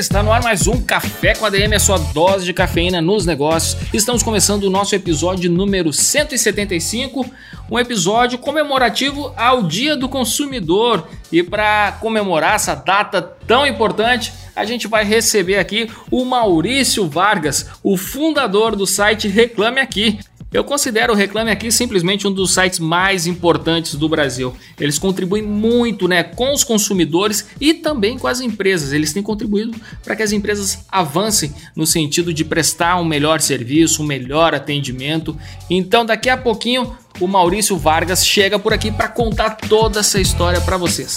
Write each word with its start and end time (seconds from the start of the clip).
Está 0.00 0.22
no 0.22 0.32
ar 0.32 0.42
mais 0.42 0.66
um 0.66 0.80
Café 0.80 1.34
com 1.34 1.44
a 1.44 1.50
DM, 1.50 1.74
a 1.74 1.78
sua 1.78 1.98
dose 1.98 2.46
de 2.46 2.54
cafeína 2.54 3.02
nos 3.02 3.26
negócios. 3.26 3.76
Estamos 3.92 4.22
começando 4.22 4.64
o 4.64 4.70
nosso 4.70 4.94
episódio 4.94 5.50
número 5.50 5.92
175, 5.92 7.26
um 7.70 7.78
episódio 7.78 8.38
comemorativo 8.38 9.34
ao 9.36 9.62
Dia 9.62 9.94
do 9.94 10.08
Consumidor. 10.08 11.06
E 11.30 11.42
para 11.42 11.98
comemorar 12.00 12.54
essa 12.54 12.74
data 12.74 13.20
tão 13.46 13.66
importante, 13.66 14.32
a 14.56 14.64
gente 14.64 14.88
vai 14.88 15.04
receber 15.04 15.58
aqui 15.58 15.90
o 16.10 16.24
Maurício 16.24 17.06
Vargas, 17.06 17.66
o 17.82 17.98
fundador 17.98 18.74
do 18.74 18.86
site 18.86 19.28
Reclame 19.28 19.80
Aqui. 19.80 20.18
Eu 20.52 20.64
considero 20.64 21.12
o 21.12 21.16
Reclame 21.16 21.50
Aqui 21.50 21.70
simplesmente 21.70 22.26
um 22.26 22.32
dos 22.32 22.52
sites 22.52 22.80
mais 22.80 23.26
importantes 23.26 23.94
do 23.94 24.08
Brasil. 24.08 24.52
Eles 24.80 24.98
contribuem 24.98 25.42
muito 25.42 26.08
né, 26.08 26.24
com 26.24 26.52
os 26.52 26.64
consumidores 26.64 27.46
e 27.60 27.72
também 27.72 28.18
com 28.18 28.26
as 28.26 28.40
empresas. 28.40 28.92
Eles 28.92 29.12
têm 29.12 29.22
contribuído 29.22 29.78
para 30.02 30.16
que 30.16 30.22
as 30.22 30.32
empresas 30.32 30.84
avancem 30.88 31.54
no 31.76 31.86
sentido 31.86 32.34
de 32.34 32.44
prestar 32.44 33.00
um 33.00 33.04
melhor 33.04 33.40
serviço, 33.40 34.02
um 34.02 34.06
melhor 34.06 34.52
atendimento. 34.52 35.38
Então, 35.68 36.04
daqui 36.04 36.28
a 36.28 36.36
pouquinho, 36.36 36.96
o 37.20 37.28
Maurício 37.28 37.76
Vargas 37.76 38.26
chega 38.26 38.58
por 38.58 38.72
aqui 38.72 38.90
para 38.90 39.08
contar 39.08 39.50
toda 39.50 40.00
essa 40.00 40.20
história 40.20 40.60
para 40.60 40.76
vocês. 40.76 41.16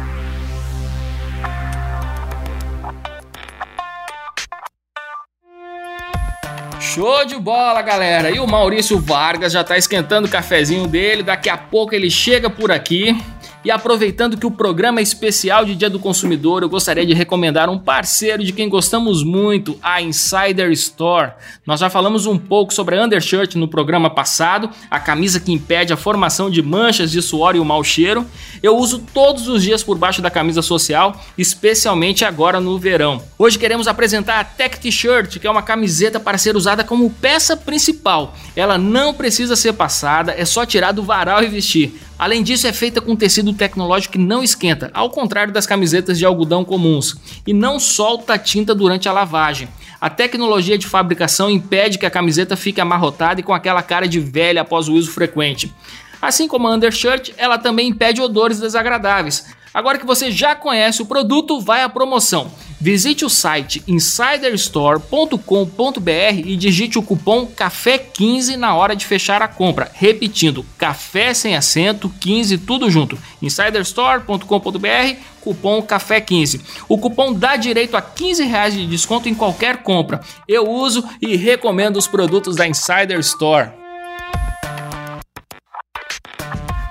Show 6.80 7.26
de 7.26 7.38
bola, 7.38 7.82
galera! 7.82 8.32
E 8.32 8.40
o 8.40 8.48
Maurício 8.48 8.98
Vargas 9.00 9.52
já 9.54 9.62
está 9.62 9.78
esquentando 9.78 10.28
o 10.28 10.32
cafezinho 10.32 10.88
dele, 10.88 11.22
daqui 11.22 11.50
a 11.50 11.58
pouco 11.58 11.94
ele 11.94 12.10
chega 12.10 12.50
por 12.50 12.72
aqui. 12.72 13.16
E 13.64 13.70
aproveitando 13.70 14.38
que 14.38 14.46
o 14.46 14.50
programa 14.50 15.02
é 15.02 15.04
especial 15.04 15.64
de 15.64 15.76
Dia 15.76 15.90
do 15.90 16.00
Consumidor, 16.00 16.64
eu 16.64 16.70
gostaria 16.70 17.06
de 17.06 17.14
recomendar 17.14 17.70
um 17.70 17.78
parceiro 17.78 18.44
de 18.44 18.52
quem 18.52 18.68
gostamos 18.68 19.24
muito, 19.24 19.78
a 19.84 20.02
Insider 20.02 20.72
Store. 20.72 21.34
Nós 21.64 21.80
já 21.80 21.88
falamos 21.88 22.26
um 22.26 22.40
pouco 22.40 22.74
sobre 22.74 22.98
a 22.98 23.06
undershirt 23.06 23.54
no 23.54 23.68
programa 23.68 24.10
passado, 24.10 24.68
a 24.90 25.00
camisa 25.00 25.40
que 25.40 25.52
impede 25.52 25.94
a 25.94 25.98
formação 25.98 26.50
de 26.50 26.60
manchas 26.64 27.12
de 27.12 27.22
suor 27.22 27.56
e 27.56 27.60
o 27.60 27.66
mau 27.66 27.84
cheiro. 27.84 28.26
Eu 28.64 28.76
uso 28.78 28.98
todos 29.14 29.48
os 29.48 29.62
dias 29.62 29.84
por 29.84 29.96
baixo 29.96 30.24
da 30.24 30.32
camisa 30.32 30.64
social, 30.64 31.22
especialmente 31.38 32.26
agora 32.26 32.60
no 32.60 32.80
verão. 32.80 33.22
Hoje 33.38 33.60
queremos 33.60 33.88
apresentar 33.88 34.40
a 34.40 34.44
Tech 34.44 34.80
T-shirt, 34.80 35.38
que 35.38 35.46
é 35.46 35.52
uma 35.52 35.62
camiseta 35.62 36.20
para 36.20 36.40
ser 36.40 36.56
usada 36.56 36.84
como 36.84 37.12
peça 37.12 37.56
principal. 37.56 38.36
Ela 38.56 38.80
não 38.80 39.14
precisa 39.14 39.56
ser 39.56 39.74
passada, 39.74 40.34
é 40.36 40.46
só 40.46 40.66
tirar 40.66 40.94
do 40.94 41.04
varal 41.04 41.44
e 41.44 41.48
vestir. 41.48 41.94
Além 42.22 42.44
disso, 42.44 42.68
é 42.68 42.72
feita 42.72 43.02
com 43.02 43.16
tecido 43.16 43.52
tecnológico 43.52 44.12
que 44.12 44.20
não 44.20 44.44
esquenta, 44.44 44.92
ao 44.94 45.10
contrário 45.10 45.52
das 45.52 45.66
camisetas 45.66 46.20
de 46.20 46.24
algodão 46.24 46.64
comuns, 46.64 47.16
e 47.48 47.52
não 47.52 47.80
solta 47.80 48.38
tinta 48.38 48.76
durante 48.76 49.10
a 49.10 49.12
lavagem. 49.12 49.68
A 50.00 50.08
tecnologia 50.08 50.78
de 50.78 50.86
fabricação 50.86 51.50
impede 51.50 51.98
que 51.98 52.06
a 52.06 52.12
camiseta 52.12 52.56
fique 52.56 52.80
amarrotada 52.80 53.40
e 53.40 53.44
com 53.44 53.56
aquela 53.56 53.82
cara 53.82 54.08
de 54.08 54.20
velha 54.20 54.62
após 54.62 54.88
o 54.88 54.94
uso 54.94 55.10
frequente. 55.10 55.74
Assim 56.22 56.48
como 56.48 56.68
a 56.68 56.76
undershirt, 56.76 57.32
ela 57.38 57.58
também 57.58 57.90
impede 57.90 58.22
odores 58.22 58.60
desagradáveis. 58.60 59.60
Agora 59.74 59.98
que 59.98 60.06
você 60.06 60.30
já 60.30 60.54
conhece 60.54 61.02
o 61.02 61.06
produto, 61.06 61.62
vai 61.62 61.82
à 61.82 61.88
promoção. 61.88 62.52
Visite 62.80 63.24
o 63.24 63.30
site 63.30 63.82
insiderstore.com.br 63.88 66.10
e 66.46 66.58
digite 66.58 67.00
o 67.00 67.04
cupom 67.04 67.48
CAFÉ15 67.48 68.58
na 68.58 68.76
hora 68.76 68.94
de 68.96 69.06
fechar 69.06 69.42
a 69.42 69.48
compra. 69.48 69.90
Repetindo, 69.94 70.66
café 70.78 71.34
sem 71.34 71.56
acento, 71.56 72.14
15, 72.20 72.58
tudo 72.58 72.90
junto. 72.90 73.18
insiderstore.com.br, 73.42 75.16
cupom 75.40 75.82
CAFÉ15. 75.82 76.60
O 76.90 76.98
cupom 76.98 77.32
dá 77.32 77.56
direito 77.56 77.96
a 77.96 78.02
15 78.02 78.44
reais 78.44 78.74
de 78.74 78.86
desconto 78.86 79.30
em 79.30 79.36
qualquer 79.36 79.84
compra. 79.84 80.20
Eu 80.48 80.70
uso 80.70 81.08
e 81.22 81.38
recomendo 81.38 81.96
os 81.96 82.08
produtos 82.08 82.58
da 82.58 82.68
Insider 82.68 83.20
Store. 83.20 83.81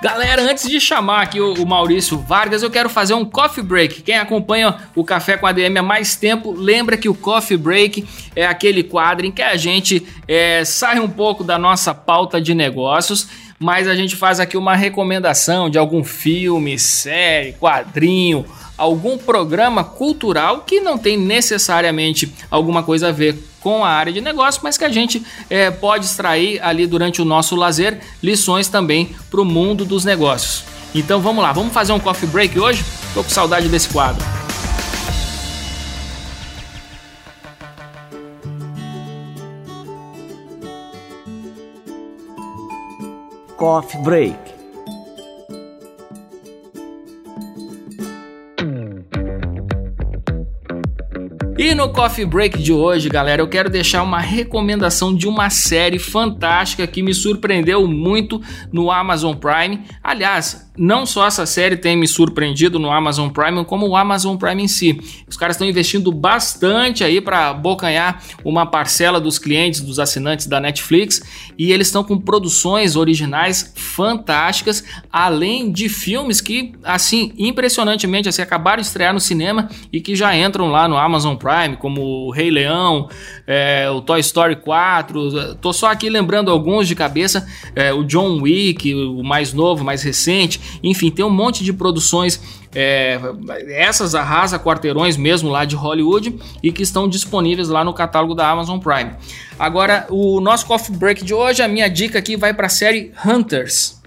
Galera, 0.01 0.41
antes 0.41 0.67
de 0.67 0.81
chamar 0.81 1.21
aqui 1.21 1.39
o, 1.39 1.63
Maurício 1.63 2.17
Vargas, 2.17 2.63
eu 2.63 2.71
quero 2.71 2.89
fazer 2.89 3.13
um 3.13 3.23
coffee 3.23 3.63
break. 3.63 4.01
Quem 4.01 4.17
acompanha 4.17 4.75
o 4.95 5.03
Café 5.03 5.37
com 5.37 5.45
a 5.45 5.51
DM 5.51 5.77
há 5.77 5.83
mais 5.83 6.15
tempo, 6.15 6.51
lembra 6.51 6.97
que 6.97 7.07
o 7.07 7.13
coffee 7.13 7.55
break 7.55 8.07
é 8.35 8.43
aquele 8.43 8.81
quadro 8.81 9.27
em 9.27 9.31
que 9.31 9.43
a 9.43 9.55
gente 9.55 10.03
é, 10.27 10.65
sai 10.65 10.99
um 10.99 11.07
pouco 11.07 11.43
da 11.43 11.59
nossa 11.59 11.93
pauta 11.93 12.41
de 12.41 12.55
negócios, 12.55 13.27
mas 13.59 13.87
a 13.87 13.93
gente 13.93 14.15
faz 14.15 14.39
aqui 14.39 14.57
uma 14.57 14.75
recomendação 14.75 15.69
de 15.69 15.77
algum 15.77 16.03
filme, 16.03 16.79
série, 16.79 17.53
quadrinho, 17.53 18.43
algum 18.81 19.15
programa 19.15 19.83
cultural 19.83 20.61
que 20.61 20.79
não 20.79 20.97
tem 20.97 21.15
necessariamente 21.15 22.33
alguma 22.49 22.81
coisa 22.81 23.09
a 23.09 23.11
ver 23.11 23.37
com 23.59 23.85
a 23.85 23.89
área 23.89 24.11
de 24.11 24.19
negócio, 24.19 24.59
mas 24.63 24.75
que 24.75 24.83
a 24.83 24.89
gente 24.89 25.23
é, 25.51 25.69
pode 25.69 26.05
extrair 26.05 26.59
ali 26.63 26.87
durante 26.87 27.21
o 27.21 27.25
nosso 27.25 27.55
lazer 27.55 27.99
lições 28.23 28.67
também 28.67 29.15
para 29.29 29.39
o 29.39 29.45
mundo 29.45 29.85
dos 29.85 30.03
negócios. 30.03 30.63
Então 30.95 31.21
vamos 31.21 31.43
lá, 31.43 31.53
vamos 31.53 31.71
fazer 31.71 31.93
um 31.93 31.99
coffee 31.99 32.27
break 32.27 32.59
hoje? 32.59 32.83
Tô 33.13 33.23
com 33.23 33.29
saudade 33.29 33.69
desse 33.69 33.89
quadro. 33.89 34.25
Coffee 43.55 44.01
Break 44.01 44.50
E 51.71 51.73
no 51.73 51.87
Coffee 51.87 52.25
Break 52.25 52.61
de 52.61 52.73
hoje, 52.73 53.07
galera, 53.07 53.41
eu 53.41 53.47
quero 53.47 53.69
deixar 53.69 54.03
uma 54.03 54.19
recomendação 54.19 55.15
de 55.15 55.25
uma 55.25 55.49
série 55.49 55.97
fantástica 55.97 56.85
que 56.85 57.01
me 57.01 57.13
surpreendeu 57.13 57.87
muito 57.87 58.41
no 58.73 58.91
Amazon 58.91 59.33
Prime. 59.37 59.79
Aliás, 60.03 60.69
não 60.77 61.05
só 61.05 61.27
essa 61.27 61.45
série 61.45 61.77
tem 61.77 61.95
me 61.95 62.07
surpreendido 62.07 62.79
no 62.79 62.89
Amazon 62.89 63.29
Prime, 63.29 63.63
como 63.65 63.87
o 63.87 63.95
Amazon 63.95 64.35
Prime 64.37 64.63
em 64.63 64.67
si. 64.67 64.99
Os 65.27 65.37
caras 65.37 65.55
estão 65.55 65.67
investindo 65.67 66.11
bastante 66.11 67.03
aí 67.03 67.21
para 67.21 67.53
bocanhar 67.53 68.21
uma 68.43 68.65
parcela 68.65 69.19
dos 69.19 69.37
clientes, 69.37 69.81
dos 69.81 69.99
assinantes 69.99 70.47
da 70.47 70.59
Netflix, 70.59 71.21
e 71.57 71.71
eles 71.71 71.87
estão 71.87 72.03
com 72.03 72.17
produções 72.17 72.95
originais 72.95 73.73
fantásticas, 73.75 74.83
além 75.11 75.71
de 75.71 75.87
filmes 75.87 76.41
que, 76.41 76.73
assim, 76.83 77.31
impressionantemente, 77.37 78.27
assim, 78.27 78.41
acabaram 78.41 78.81
de 78.81 78.87
estrear 78.87 79.13
no 79.13 79.19
cinema 79.19 79.69
e 79.91 80.01
que 80.01 80.15
já 80.15 80.35
entram 80.35 80.67
lá 80.71 80.87
no 80.87 80.97
Amazon 80.97 81.35
Prime, 81.35 81.60
como 81.79 82.01
o 82.01 82.31
Rei 82.31 82.49
Leão, 82.49 83.09
é, 83.45 83.89
o 83.89 84.01
Toy 84.01 84.19
Story 84.19 84.55
4. 84.55 85.55
Tô 85.55 85.71
só 85.71 85.91
aqui 85.91 86.09
lembrando 86.09 86.51
alguns 86.51 86.87
de 86.87 86.95
cabeça, 86.95 87.47
é, 87.75 87.93
o 87.93 88.03
John 88.03 88.41
Wick, 88.41 88.93
o 88.93 89.23
mais 89.23 89.53
novo, 89.53 89.83
mais 89.83 90.03
recente. 90.03 90.59
Enfim, 90.83 91.11
tem 91.11 91.23
um 91.23 91.29
monte 91.29 91.63
de 91.63 91.71
produções, 91.71 92.41
é, 92.73 93.19
essas 93.67 94.15
arrasa 94.15 94.57
quarteirões 94.57 95.17
mesmo 95.17 95.49
lá 95.49 95.65
de 95.65 95.75
Hollywood 95.75 96.37
e 96.63 96.71
que 96.71 96.83
estão 96.83 97.07
disponíveis 97.07 97.69
lá 97.69 97.83
no 97.83 97.93
catálogo 97.93 98.33
da 98.33 98.49
Amazon 98.49 98.79
Prime. 98.79 99.11
Agora, 99.59 100.07
o 100.09 100.41
nosso 100.41 100.65
coffee 100.65 100.95
break 100.95 101.23
de 101.23 101.33
hoje, 101.33 101.61
a 101.61 101.67
minha 101.67 101.89
dica 101.89 102.19
aqui 102.19 102.35
vai 102.35 102.53
para 102.53 102.67
a 102.67 102.69
série 102.69 103.11
Hunters. 103.25 104.00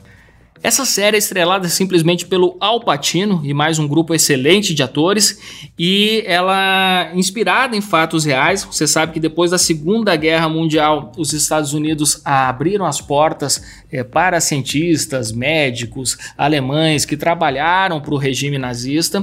Essa 0.64 0.86
série 0.86 1.16
é 1.16 1.18
estrelada 1.18 1.68
simplesmente 1.68 2.24
pelo 2.24 2.56
Al 2.58 2.80
Pacino 2.80 3.42
e 3.44 3.52
mais 3.52 3.78
um 3.78 3.86
grupo 3.86 4.14
excelente 4.14 4.72
de 4.72 4.82
atores 4.82 5.68
e 5.78 6.24
ela 6.26 7.10
inspirada 7.12 7.76
em 7.76 7.82
fatos 7.82 8.24
reais. 8.24 8.64
Você 8.64 8.86
sabe 8.86 9.12
que 9.12 9.20
depois 9.20 9.50
da 9.50 9.58
Segunda 9.58 10.16
Guerra 10.16 10.48
Mundial, 10.48 11.12
os 11.18 11.34
Estados 11.34 11.74
Unidos 11.74 12.22
abriram 12.24 12.86
as 12.86 12.98
portas 12.98 13.62
é, 13.92 14.02
para 14.02 14.40
cientistas, 14.40 15.32
médicos, 15.32 16.16
alemães 16.34 17.04
que 17.04 17.14
trabalharam 17.14 18.00
para 18.00 18.14
o 18.14 18.18
regime 18.18 18.56
nazista. 18.56 19.22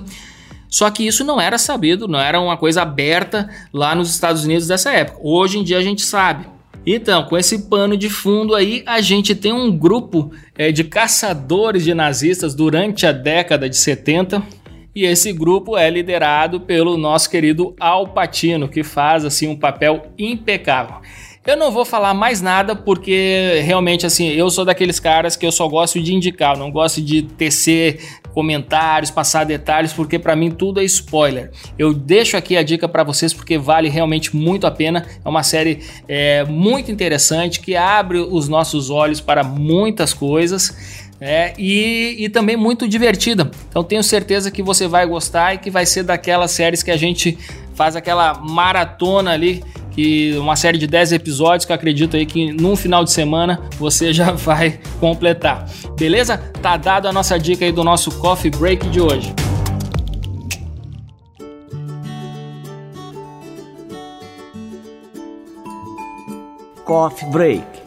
Só 0.70 0.92
que 0.92 1.08
isso 1.08 1.24
não 1.24 1.42
era 1.42 1.58
sabido, 1.58 2.08
não 2.08 2.20
era 2.20 2.40
uma 2.40 2.56
coisa 2.56 2.84
aberta 2.84 3.50
lá 3.74 3.96
nos 3.96 4.12
Estados 4.12 4.46
Unidos 4.46 4.68
dessa 4.68 4.92
época. 4.92 5.18
Hoje 5.24 5.58
em 5.58 5.64
dia 5.64 5.80
a 5.80 5.84
gente 5.84 6.04
sabe. 6.04 6.61
Então, 6.86 7.24
com 7.26 7.38
esse 7.38 7.70
pano 7.70 7.96
de 7.96 8.10
fundo 8.10 8.56
aí, 8.56 8.84
a 8.86 9.02
gente 9.02 9.36
tem 9.36 9.54
um 9.54 9.76
grupo 9.76 10.32
é, 10.58 10.72
de 10.72 10.84
caçadores 10.84 11.84
de 11.84 11.94
nazistas 11.94 12.56
durante 12.56 13.06
a 13.06 13.12
década 13.12 13.70
de 13.70 13.78
70. 13.78 14.42
E 14.94 15.06
esse 15.06 15.32
grupo 15.32 15.78
é 15.78 15.90
liderado 15.90 16.60
pelo 16.60 16.98
nosso 16.98 17.30
querido 17.30 17.76
Al 17.80 18.08
Pacino, 18.08 18.68
que 18.68 18.84
faz 18.84 19.24
assim 19.24 19.48
um 19.48 19.56
papel 19.56 20.08
impecável. 20.18 20.98
Eu 21.46 21.58
não 21.58 21.72
vou 21.72 21.84
falar 21.84 22.14
mais 22.14 22.40
nada 22.40 22.76
porque 22.76 23.62
realmente 23.64 24.06
assim, 24.06 24.28
eu 24.28 24.50
sou 24.52 24.64
daqueles 24.64 25.00
caras 25.00 25.36
que 25.36 25.44
eu 25.44 25.52
só 25.52 25.68
gosto 25.68 26.00
de 26.00 26.14
indicar, 26.14 26.56
não 26.56 26.70
gosto 26.70 27.02
de 27.02 27.24
tecer 27.24 28.00
comentários, 28.34 29.12
passar 29.12 29.44
detalhes, 29.44 29.94
porque 29.94 30.18
para 30.18 30.36
mim 30.36 30.52
tudo 30.52 30.80
é 30.80 30.84
spoiler. 30.84 31.52
Eu 31.78 31.94
deixo 31.94 32.38
aqui 32.38 32.58
a 32.58 32.64
dica 32.64 32.88
para 32.88 33.04
vocês 33.04 33.34
porque 33.34 33.58
vale 33.58 33.90
realmente 33.90 34.36
muito 34.36 34.66
a 34.66 34.72
pena. 34.72 35.06
É 35.24 35.28
uma 35.28 35.44
série 35.44 35.80
é, 36.08 36.44
muito 36.46 36.92
interessante 36.92 37.60
que 37.60 37.76
abre 37.76 38.20
os 38.20 38.48
nossos 38.48 38.90
olhos 38.90 39.22
para 39.22 39.44
muitas 39.44 40.14
coisas. 40.14 41.02
É, 41.24 41.54
e, 41.56 42.16
e 42.18 42.30
também 42.30 42.58
muito 42.58 42.88
divertida. 42.88 43.52
Então 43.70 43.84
tenho 43.84 44.04
certeza 44.04 44.50
que 44.50 44.64
você 44.64 44.88
vai 44.88 45.06
gostar 45.06 45.54
e 45.54 45.60
que 45.60 45.70
vai 45.70 45.86
ser 45.86 46.02
daquelas 46.02 46.50
séries 46.50 46.82
que 46.82 46.90
a 46.90 46.98
gente 46.98 47.38
faz 47.82 47.96
aquela 47.96 48.36
maratona 48.36 49.32
ali 49.32 49.64
que 49.90 50.38
uma 50.38 50.56
série 50.56 50.78
de 50.78 50.86
10 50.86 51.14
episódios 51.14 51.66
que 51.66 51.72
eu 51.72 51.76
acredito 51.76 52.16
aí 52.16 52.28
que 52.28 52.54
num 52.54 52.76
final 52.76 53.04
de 53.04 53.10
semana 53.10 53.60
você 53.80 54.14
já 54.14 54.32
vai 54.34 54.80
completar. 55.00 55.66
Beleza? 55.98 56.38
Tá 56.38 56.78
dado 56.78 57.08
a 57.08 57.12
nossa 57.12 57.40
dica 57.40 57.66
aí 57.66 57.72
do 57.72 57.84
nosso 57.84 58.12
coffee 58.20 58.52
break 58.52 58.88
de 58.90 59.02
hoje. 59.02 59.34
Coffee 66.86 67.30
Break 67.30 67.81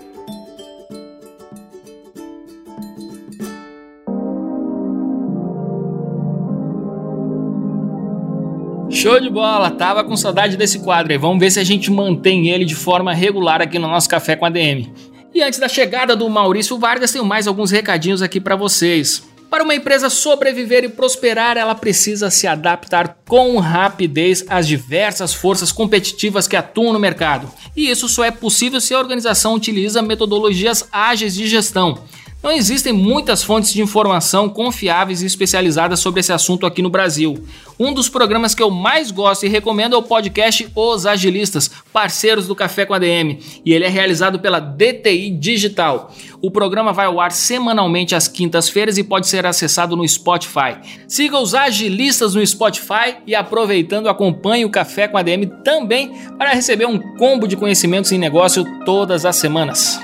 Show 9.04 9.20
de 9.20 9.28
bola, 9.28 9.70
tava 9.70 10.02
com 10.02 10.16
saudade 10.16 10.56
desse 10.56 10.78
quadro 10.78 11.12
aí. 11.12 11.18
Vamos 11.18 11.38
ver 11.38 11.50
se 11.50 11.60
a 11.60 11.62
gente 11.62 11.90
mantém 11.90 12.48
ele 12.48 12.64
de 12.64 12.74
forma 12.74 13.12
regular 13.12 13.60
aqui 13.60 13.78
no 13.78 13.86
nosso 13.86 14.08
Café 14.08 14.34
com 14.34 14.46
a 14.46 14.48
DM. 14.48 14.90
E 15.34 15.42
antes 15.42 15.58
da 15.58 15.68
chegada 15.68 16.16
do 16.16 16.26
Maurício 16.30 16.78
Vargas, 16.78 17.12
tenho 17.12 17.22
mais 17.22 17.46
alguns 17.46 17.70
recadinhos 17.70 18.22
aqui 18.22 18.40
para 18.40 18.56
vocês. 18.56 19.22
Para 19.50 19.62
uma 19.62 19.74
empresa 19.74 20.08
sobreviver 20.08 20.84
e 20.84 20.88
prosperar, 20.88 21.58
ela 21.58 21.74
precisa 21.74 22.30
se 22.30 22.46
adaptar 22.46 23.18
com 23.28 23.58
rapidez 23.58 24.42
às 24.48 24.66
diversas 24.66 25.34
forças 25.34 25.70
competitivas 25.70 26.48
que 26.48 26.56
atuam 26.56 26.94
no 26.94 26.98
mercado. 26.98 27.52
E 27.76 27.90
isso 27.90 28.08
só 28.08 28.24
é 28.24 28.30
possível 28.30 28.80
se 28.80 28.94
a 28.94 28.98
organização 28.98 29.52
utiliza 29.52 30.00
metodologias 30.00 30.88
ágeis 30.90 31.34
de 31.34 31.46
gestão. 31.46 31.98
Não 32.44 32.52
existem 32.52 32.92
muitas 32.92 33.42
fontes 33.42 33.72
de 33.72 33.80
informação 33.80 34.50
confiáveis 34.50 35.22
e 35.22 35.26
especializadas 35.26 35.98
sobre 35.98 36.20
esse 36.20 36.30
assunto 36.30 36.66
aqui 36.66 36.82
no 36.82 36.90
Brasil. 36.90 37.42
Um 37.80 37.90
dos 37.90 38.10
programas 38.10 38.54
que 38.54 38.62
eu 38.62 38.70
mais 38.70 39.10
gosto 39.10 39.46
e 39.46 39.48
recomendo 39.48 39.94
é 39.94 39.98
o 39.98 40.02
podcast 40.02 40.68
Os 40.76 41.06
Agilistas, 41.06 41.70
parceiros 41.90 42.46
do 42.46 42.54
Café 42.54 42.84
com 42.84 42.92
ADM, 42.92 43.38
e 43.64 43.72
ele 43.72 43.86
é 43.86 43.88
realizado 43.88 44.38
pela 44.38 44.60
DTI 44.60 45.30
Digital. 45.30 46.12
O 46.42 46.50
programa 46.50 46.92
vai 46.92 47.06
ao 47.06 47.18
ar 47.18 47.32
semanalmente 47.32 48.14
às 48.14 48.28
quintas-feiras 48.28 48.98
e 48.98 49.04
pode 49.04 49.26
ser 49.26 49.46
acessado 49.46 49.96
no 49.96 50.06
Spotify. 50.06 50.76
Siga 51.08 51.38
os 51.38 51.54
Agilistas 51.54 52.34
no 52.34 52.46
Spotify 52.46 53.16
e 53.26 53.34
aproveitando 53.34 54.06
acompanhe 54.06 54.66
o 54.66 54.70
Café 54.70 55.08
com 55.08 55.16
ADM 55.16 55.46
também 55.64 56.12
para 56.36 56.52
receber 56.52 56.84
um 56.84 56.98
combo 57.16 57.48
de 57.48 57.56
conhecimentos 57.56 58.12
em 58.12 58.18
negócio 58.18 58.66
todas 58.84 59.24
as 59.24 59.36
semanas. 59.36 59.98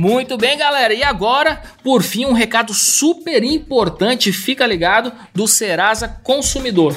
Muito 0.00 0.38
bem, 0.38 0.56
galera. 0.56 0.94
E 0.94 1.02
agora, 1.02 1.60
por 1.84 2.02
fim, 2.02 2.24
um 2.24 2.32
recado 2.32 2.72
super 2.72 3.44
importante, 3.44 4.32
fica 4.32 4.66
ligado, 4.66 5.12
do 5.34 5.46
Serasa 5.46 6.08
Consumidor. 6.08 6.96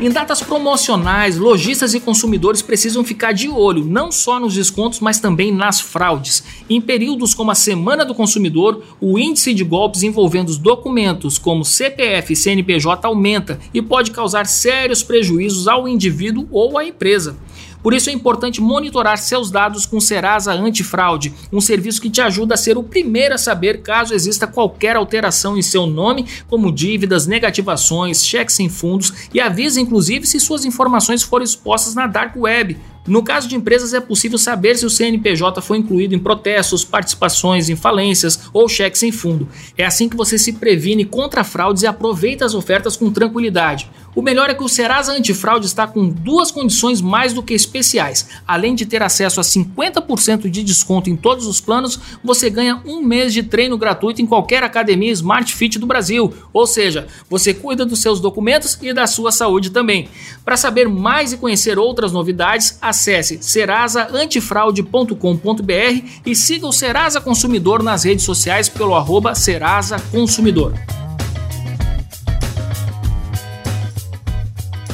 Em 0.00 0.10
datas 0.10 0.42
promocionais, 0.42 1.36
lojistas 1.36 1.94
e 1.94 2.00
consumidores 2.00 2.60
precisam 2.60 3.04
ficar 3.04 3.30
de 3.30 3.48
olho 3.48 3.84
não 3.84 4.10
só 4.10 4.40
nos 4.40 4.54
descontos, 4.54 4.98
mas 4.98 5.20
também 5.20 5.52
nas 5.52 5.80
fraudes. 5.80 6.42
Em 6.68 6.80
períodos 6.80 7.32
como 7.32 7.52
a 7.52 7.54
Semana 7.54 8.04
do 8.04 8.14
Consumidor, 8.14 8.82
o 9.00 9.16
índice 9.16 9.54
de 9.54 9.62
golpes 9.62 10.02
envolvendo 10.02 10.48
os 10.48 10.58
documentos 10.58 11.38
como 11.38 11.64
CPF 11.64 12.32
e 12.32 12.36
CNPJ 12.36 13.06
aumenta 13.06 13.60
e 13.72 13.80
pode 13.80 14.10
causar 14.10 14.46
sérios 14.46 15.04
prejuízos 15.04 15.68
ao 15.68 15.86
indivíduo 15.86 16.48
ou 16.50 16.76
à 16.76 16.84
empresa. 16.84 17.36
Por 17.82 17.94
isso 17.94 18.10
é 18.10 18.12
importante 18.12 18.60
monitorar 18.60 19.18
seus 19.18 19.50
dados 19.50 19.86
com 19.86 20.00
Serasa 20.00 20.52
Antifraude, 20.52 21.32
um 21.52 21.60
serviço 21.60 22.00
que 22.00 22.10
te 22.10 22.20
ajuda 22.20 22.54
a 22.54 22.58
ser 22.58 22.76
o 22.76 22.82
primeiro 22.82 23.34
a 23.34 23.38
saber 23.38 23.82
caso 23.82 24.14
exista 24.14 24.46
qualquer 24.46 24.96
alteração 24.96 25.56
em 25.56 25.62
seu 25.62 25.86
nome, 25.86 26.26
como 26.48 26.72
dívidas, 26.72 27.26
negativações, 27.26 28.24
cheques 28.24 28.54
sem 28.54 28.68
fundos 28.68 29.12
e 29.32 29.40
avisa 29.40 29.80
inclusive 29.80 30.26
se 30.26 30.38
suas 30.40 30.64
informações 30.64 31.22
forem 31.22 31.44
expostas 31.44 31.94
na 31.94 32.06
dark 32.06 32.36
web. 32.36 32.76
No 33.06 33.22
caso 33.22 33.48
de 33.48 33.56
empresas, 33.56 33.94
é 33.94 34.00
possível 34.00 34.36
saber 34.36 34.76
se 34.76 34.84
o 34.84 34.90
CNPJ 34.90 35.62
foi 35.62 35.78
incluído 35.78 36.14
em 36.14 36.18
protestos, 36.18 36.84
participações 36.84 37.70
em 37.70 37.74
falências 37.74 38.42
ou 38.52 38.68
cheques 38.68 39.00
sem 39.00 39.10
fundo. 39.10 39.48
É 39.76 39.84
assim 39.84 40.08
que 40.08 40.16
você 40.16 40.38
se 40.38 40.52
previne 40.52 41.04
contra 41.04 41.42
fraudes 41.42 41.82
e 41.82 41.86
aproveita 41.86 42.44
as 42.44 42.54
ofertas 42.54 42.96
com 42.96 43.10
tranquilidade. 43.10 43.90
O 44.14 44.22
melhor 44.22 44.48
é 44.50 44.54
que 44.54 44.64
o 44.64 44.68
Serasa 44.68 45.12
Antifraude 45.12 45.66
está 45.66 45.86
com 45.86 46.08
duas 46.08 46.50
condições 46.50 47.00
mais 47.00 47.32
do 47.32 47.42
que 47.42 47.54
especiais. 47.54 48.28
Além 48.46 48.74
de 48.74 48.84
ter 48.84 49.02
acesso 49.02 49.40
a 49.40 49.42
50% 49.42 50.50
de 50.50 50.62
desconto 50.64 51.08
em 51.08 51.16
todos 51.16 51.46
os 51.46 51.60
planos, 51.60 51.98
você 52.22 52.50
ganha 52.50 52.82
um 52.84 53.00
mês 53.02 53.32
de 53.32 53.44
treino 53.44 53.78
gratuito 53.78 54.20
em 54.20 54.26
qualquer 54.26 54.64
academia 54.64 55.12
Smart 55.12 55.54
Fit 55.54 55.78
do 55.78 55.86
Brasil. 55.86 56.34
Ou 56.52 56.66
seja, 56.66 57.06
você 57.28 57.54
cuida 57.54 57.86
dos 57.86 58.02
seus 58.02 58.18
documentos 58.20 58.76
e 58.82 58.92
da 58.92 59.06
sua 59.06 59.30
saúde 59.30 59.70
também. 59.70 60.08
Para 60.44 60.56
saber 60.56 60.88
mais 60.88 61.32
e 61.32 61.36
conhecer 61.36 61.78
outras 61.78 62.10
novidades, 62.10 62.76
acesse 62.82 63.38
serasaantifraude.com.br 63.40 66.04
e 66.26 66.34
siga 66.34 66.66
o 66.66 66.72
Serasa 66.72 67.20
Consumidor 67.20 67.80
nas 67.82 68.02
redes 68.04 68.24
sociais 68.24 68.66
pelo 68.68 68.96
arroba 68.96 69.34
Serasa 69.34 70.00
Consumidor. 70.10 70.74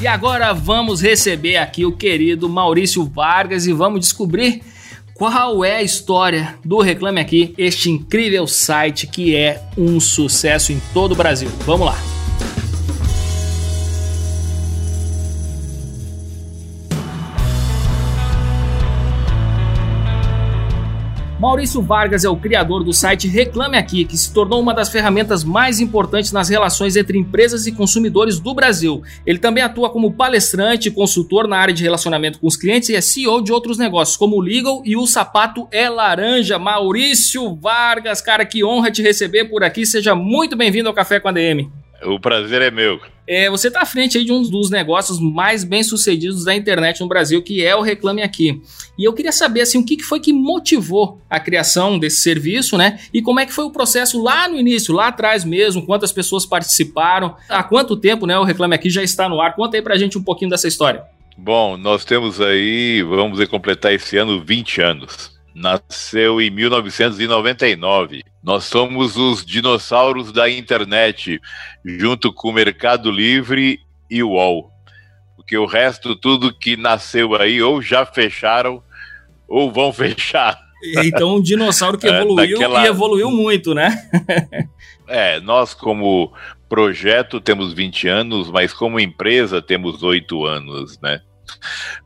E 0.01 0.07
agora 0.07 0.53
vamos 0.53 1.01
receber 1.01 1.57
aqui 1.57 1.87
o 1.87 1.93
querido 1.93 2.49
Maurício 2.49 3.05
Vargas 3.05 3.67
e 3.67 3.73
vamos 3.73 4.01
descobrir 4.01 4.63
qual 5.15 5.65
é 5.65 5.77
a 5.77 5.83
história 5.83 6.59
do 6.63 6.81
Reclame 6.81 7.21
Aqui, 7.21 7.55
este 7.57 7.91
incrível 7.91 8.47
site 8.47 9.07
que 9.07 9.35
é 9.35 9.63
um 9.77 9.99
sucesso 9.99 10.73
em 10.73 10.81
todo 10.93 11.13
o 11.13 11.17
Brasil. 11.17 11.49
Vamos 11.65 11.87
lá! 11.87 12.16
Maurício 21.47 21.81
Vargas 21.81 22.25
é 22.25 22.29
o 22.29 22.35
criador 22.35 22.83
do 22.83 22.93
site 22.93 23.29
Reclame 23.29 23.77
Aqui, 23.77 24.05
que 24.05 24.19
se 24.19 24.35
tornou 24.35 24.61
uma 24.61 24.75
das 24.75 24.89
ferramentas 24.89 25.45
mais 25.45 25.79
importantes 25.79 26.33
nas 26.33 26.49
relações 26.49 26.97
entre 26.97 27.17
empresas 27.17 27.69
e 27.69 27.73
consumidores 27.73 28.41
do 28.41 28.53
Brasil. 28.53 29.01
Ele 29.25 29.39
também 29.39 29.63
atua 29.63 29.89
como 29.89 30.13
palestrante 30.13 30.89
e 30.89 30.91
consultor 30.91 31.47
na 31.47 31.57
área 31.57 31.73
de 31.73 31.85
relacionamento 31.85 32.41
com 32.41 32.49
os 32.49 32.57
clientes 32.57 32.89
e 32.89 32.97
é 32.97 33.01
CEO 33.01 33.41
de 33.41 33.53
outros 33.53 33.79
negócios, 33.79 34.17
como 34.17 34.35
o 34.35 34.41
Legal 34.41 34.83
e 34.85 34.97
o 34.97 35.07
Sapato 35.07 35.69
é 35.71 35.89
Laranja. 35.89 36.59
Maurício 36.59 37.55
Vargas, 37.55 38.21
cara, 38.21 38.45
que 38.45 38.65
honra 38.65 38.91
te 38.91 39.01
receber 39.01 39.45
por 39.45 39.63
aqui. 39.63 39.87
Seja 39.87 40.17
muito 40.17 40.57
bem-vindo 40.57 40.89
ao 40.89 40.95
Café 40.95 41.21
com 41.21 41.29
a 41.29 41.33
DM. 41.33 41.71
O 42.05 42.21
prazer 42.21 42.63
é 42.63 42.71
meu. 42.71 43.01
É, 43.29 43.51
você 43.51 43.69
está 43.69 43.83
à 43.83 43.87
frente 43.87 44.17
aí 44.17 44.25
de 44.25 44.33
um 44.33 44.43
dos 44.43 44.71
negócios 44.71 45.19
mais 45.19 45.65
bem 45.65 45.83
sucedidos 45.83 46.45
da 46.45 46.55
internet 46.55 47.01
no 47.01 47.09
Brasil, 47.09 47.43
que 47.43 47.65
é 47.65 47.75
o 47.75 47.81
Reclame 47.81 48.23
Aqui. 48.23 48.63
E 48.97 49.05
eu 49.05 49.13
queria 49.13 49.33
saber 49.33 49.63
assim, 49.63 49.79
o 49.79 49.85
que 49.85 50.01
foi 50.03 50.21
que 50.21 50.33
motivou 50.33 51.21
a 51.29 51.41
criação 51.41 51.99
desse 51.99 52.21
serviço, 52.21 52.77
né? 52.77 53.01
E 53.13 53.21
como 53.21 53.41
é 53.41 53.47
que 53.47 53.53
foi 53.53 53.65
o 53.65 53.71
processo 53.71 54.23
lá 54.23 54.49
no 54.49 54.57
início, 54.57 54.95
lá 54.95 55.09
atrás 55.09 55.45
mesmo, 55.45 55.85
quantas 55.85 56.13
pessoas 56.13 56.47
participaram, 56.47 57.35
há 57.49 57.63
quanto 57.65 57.97
tempo 57.97 58.27
né, 58.27 58.39
o 58.39 58.45
Reclame 58.45 58.75
Aqui 58.75 58.89
já 58.89 59.03
está 59.03 59.29
no 59.29 59.41
ar? 59.41 59.57
Conta 59.57 59.77
aí 59.77 59.83
pra 59.83 59.99
gente 59.99 60.17
um 60.17 60.23
pouquinho 60.23 60.51
dessa 60.51 60.69
história. 60.69 61.03
Bom, 61.37 61.77
nós 61.77 62.05
temos 62.05 62.41
aí, 62.41 63.03
vamos 63.03 63.45
completar 63.49 63.93
esse 63.93 64.17
ano 64.17 64.43
20 64.43 64.81
anos 64.81 65.36
nasceu 65.57 66.39
em 66.39 66.51
1999. 66.51 68.23
Nós 68.43 68.65
somos 68.65 69.17
os 69.17 69.45
dinossauros 69.45 70.31
da 70.31 70.51
internet, 70.51 71.41
junto 71.83 72.31
com 72.31 72.51
o 72.51 72.53
Mercado 72.53 73.11
Livre 73.11 73.81
e 74.11 74.23
o 74.23 74.33
UOL. 74.33 74.71
Porque 75.35 75.57
o 75.57 75.65
resto, 75.65 76.15
tudo 76.15 76.53
que 76.53 76.77
nasceu 76.77 77.35
aí, 77.35 77.63
ou 77.63 77.81
já 77.81 78.05
fecharam, 78.05 78.83
ou 79.49 79.73
vão 79.73 79.91
fechar. 79.95 80.61
Então, 81.03 81.37
um 81.37 81.43
dinossauro 81.43 81.97
que 81.97 82.07
é, 82.07 82.11
evoluiu 82.11 82.59
Daquela... 82.59 82.85
e 82.85 82.87
evoluiu 82.87 83.31
muito, 83.31 83.75
né? 83.75 83.97
é, 85.09 85.41
nós 85.41 85.73
como 85.73 86.35
projeto 86.69 87.41
temos 87.41 87.73
20 87.73 88.09
anos, 88.09 88.51
mas 88.51 88.75
como 88.75 89.01
empresa 89.01 89.63
temos 89.63 90.03
8 90.03 90.45
anos, 90.45 91.01
né? 91.01 91.23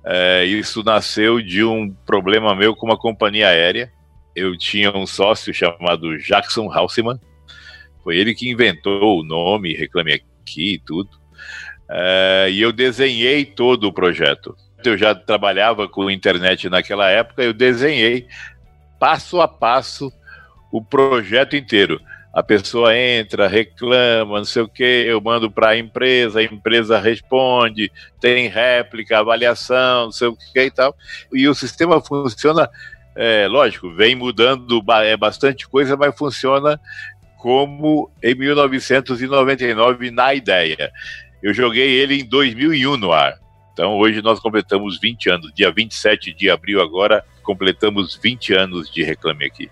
É, 0.05 0.45
isso 0.45 0.83
nasceu 0.83 1.41
de 1.41 1.65
um 1.65 1.91
problema 2.07 2.55
meu 2.55 2.75
com 2.75 2.87
uma 2.87 2.99
companhia 2.99 3.49
aérea. 3.49 3.93
Eu 4.35 4.57
tinha 4.57 4.97
um 4.97 5.07
sócio 5.07 5.53
chamado 5.53 6.17
Jackson 6.19 6.71
Haussmann. 6.73 7.19
Foi 8.03 8.17
ele 8.17 8.35
que 8.35 8.49
inventou 8.49 9.21
o 9.21 9.25
nome, 9.25 9.75
reclame 9.75 10.13
aqui 10.13 10.75
e 10.75 10.79
tudo. 10.79 11.11
É, 11.91 12.49
e 12.51 12.61
eu 12.61 12.73
desenhei 12.73 13.45
todo 13.45 13.85
o 13.85 13.93
projeto. 13.93 14.57
Eu 14.85 14.97
já 14.97 15.15
trabalhava 15.15 15.87
com 15.89 16.11
internet 16.11 16.69
naquela 16.71 17.11
época, 17.11 17.43
eu 17.43 17.53
desenhei 17.53 18.27
passo 18.99 19.41
a 19.41 19.49
passo 19.49 20.13
o 20.73 20.83
projeto 20.83 21.57
inteiro 21.57 22.01
a 22.33 22.43
pessoa 22.43 22.97
entra, 22.97 23.49
reclama, 23.49 24.39
não 24.39 24.45
sei 24.45 24.63
o 24.63 24.69
que, 24.69 24.85
eu 24.85 25.21
mando 25.21 25.51
para 25.51 25.71
a 25.71 25.79
empresa, 25.79 26.39
a 26.39 26.45
empresa 26.45 26.99
responde, 26.99 27.91
tem 28.21 28.49
réplica, 28.49 29.19
avaliação, 29.19 30.05
não 30.05 30.13
sei 30.13 30.29
o 30.29 30.37
que 30.37 30.61
e 30.61 30.71
tal. 30.71 30.95
E 31.33 31.49
o 31.49 31.55
sistema 31.55 32.01
funciona, 32.01 32.71
é, 33.17 33.49
lógico, 33.49 33.93
vem 33.93 34.15
mudando 34.15 34.81
é, 35.03 35.17
bastante 35.17 35.69
coisa, 35.69 35.97
mas 35.97 36.17
funciona 36.17 36.81
como 37.37 38.09
em 38.23 38.35
1999 38.35 40.11
na 40.11 40.33
ideia. 40.33 40.93
Eu 41.43 41.53
joguei 41.53 41.99
ele 41.99 42.21
em 42.21 42.25
2001 42.25 42.97
no 42.97 43.13
ar. 43.13 43.39
Então 43.73 43.97
hoje 43.97 44.23
nós 44.23 44.39
completamos 44.39 45.01
20 45.01 45.31
anos. 45.31 45.53
Dia 45.55 45.73
27 45.73 46.33
de 46.35 46.51
abril 46.51 46.81
agora 46.81 47.25
completamos 47.43 48.15
20 48.15 48.55
anos 48.55 48.93
de 48.93 49.03
Reclame 49.03 49.47
Aqui. 49.47 49.71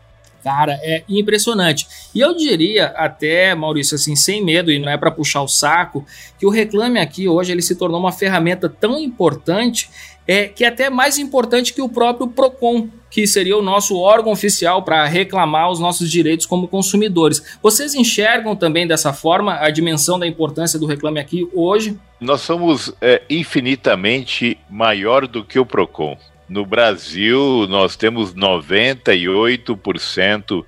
Cara, 0.48 0.78
é 0.82 1.04
impressionante. 1.06 1.86
E 2.14 2.20
eu 2.20 2.34
diria 2.34 2.86
até, 2.96 3.54
Maurício, 3.54 3.96
assim, 3.96 4.16
sem 4.16 4.42
medo, 4.42 4.72
e 4.72 4.78
não 4.78 4.88
é 4.88 4.96
para 4.96 5.10
puxar 5.10 5.42
o 5.42 5.46
saco, 5.46 6.06
que 6.38 6.46
o 6.46 6.48
Reclame 6.48 6.98
Aqui 6.98 7.28
hoje 7.28 7.52
ele 7.52 7.60
se 7.60 7.74
tornou 7.74 8.00
uma 8.00 8.12
ferramenta 8.12 8.66
tão 8.66 8.98
importante 8.98 9.90
é, 10.26 10.48
que 10.48 10.64
é 10.64 10.68
até 10.68 10.88
mais 10.88 11.18
importante 11.18 11.74
que 11.74 11.82
o 11.82 11.88
próprio 11.88 12.28
PROCON, 12.28 12.88
que 13.10 13.26
seria 13.26 13.58
o 13.58 13.62
nosso 13.62 13.94
órgão 13.98 14.32
oficial 14.32 14.82
para 14.82 15.04
reclamar 15.04 15.70
os 15.70 15.78
nossos 15.78 16.10
direitos 16.10 16.46
como 16.46 16.66
consumidores. 16.66 17.58
Vocês 17.62 17.94
enxergam 17.94 18.56
também 18.56 18.86
dessa 18.86 19.12
forma 19.12 19.58
a 19.58 19.68
dimensão 19.68 20.18
da 20.18 20.26
importância 20.26 20.78
do 20.78 20.86
Reclame 20.86 21.20
Aqui 21.20 21.46
hoje? 21.54 21.98
Nós 22.18 22.40
somos 22.40 22.90
é, 23.02 23.20
infinitamente 23.28 24.56
maior 24.70 25.26
do 25.26 25.44
que 25.44 25.58
o 25.58 25.66
PROCON. 25.66 26.16
No 26.48 26.64
Brasil, 26.64 27.66
nós 27.68 27.94
temos 27.94 28.34
98% 28.34 30.64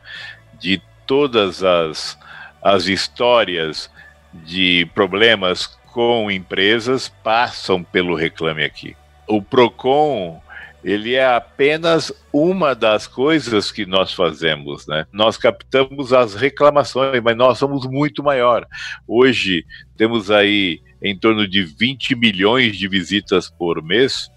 de 0.58 0.82
todas 1.06 1.62
as, 1.62 2.18
as 2.62 2.86
histórias 2.86 3.90
de 4.32 4.88
problemas 4.94 5.66
com 5.92 6.30
empresas 6.30 7.08
passam 7.08 7.82
pelo 7.82 8.14
Reclame 8.14 8.62
Aqui. 8.62 8.94
O 9.26 9.42
PROCON 9.42 10.40
ele 10.82 11.14
é 11.14 11.26
apenas 11.26 12.12
uma 12.32 12.74
das 12.74 13.06
coisas 13.06 13.70
que 13.70 13.84
nós 13.84 14.14
fazemos, 14.14 14.86
né? 14.86 15.06
Nós 15.12 15.36
captamos 15.36 16.12
as 16.12 16.34
reclamações, 16.34 17.22
mas 17.22 17.36
nós 17.36 17.58
somos 17.58 17.86
muito 17.86 18.22
maior. 18.22 18.66
Hoje 19.06 19.64
temos 19.96 20.30
aí 20.30 20.80
em 21.02 21.16
torno 21.16 21.46
de 21.46 21.64
20 21.64 22.14
milhões 22.14 22.76
de 22.76 22.88
visitas 22.88 23.50
por 23.50 23.82
mês 23.82 24.30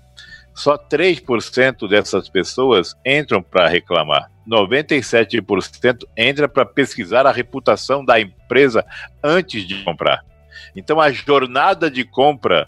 só 0.54 0.78
3% 0.78 1.88
dessas 1.88 2.30
pessoas 2.30 2.96
entram 3.06 3.42
para 3.42 3.68
reclamar. 3.68 4.30
97% 4.48 6.04
entra 6.18 6.48
para 6.48 6.66
pesquisar 6.66 7.26
a 7.26 7.32
reputação 7.32 8.04
da 8.04 8.20
empresa 8.20 8.86
antes 9.24 9.68
de 9.68 9.84
comprar. 9.84 10.24
Então 10.76 11.00
a 11.00 11.12
jornada 11.12 11.90
de 11.90 12.04
compra 12.04 12.68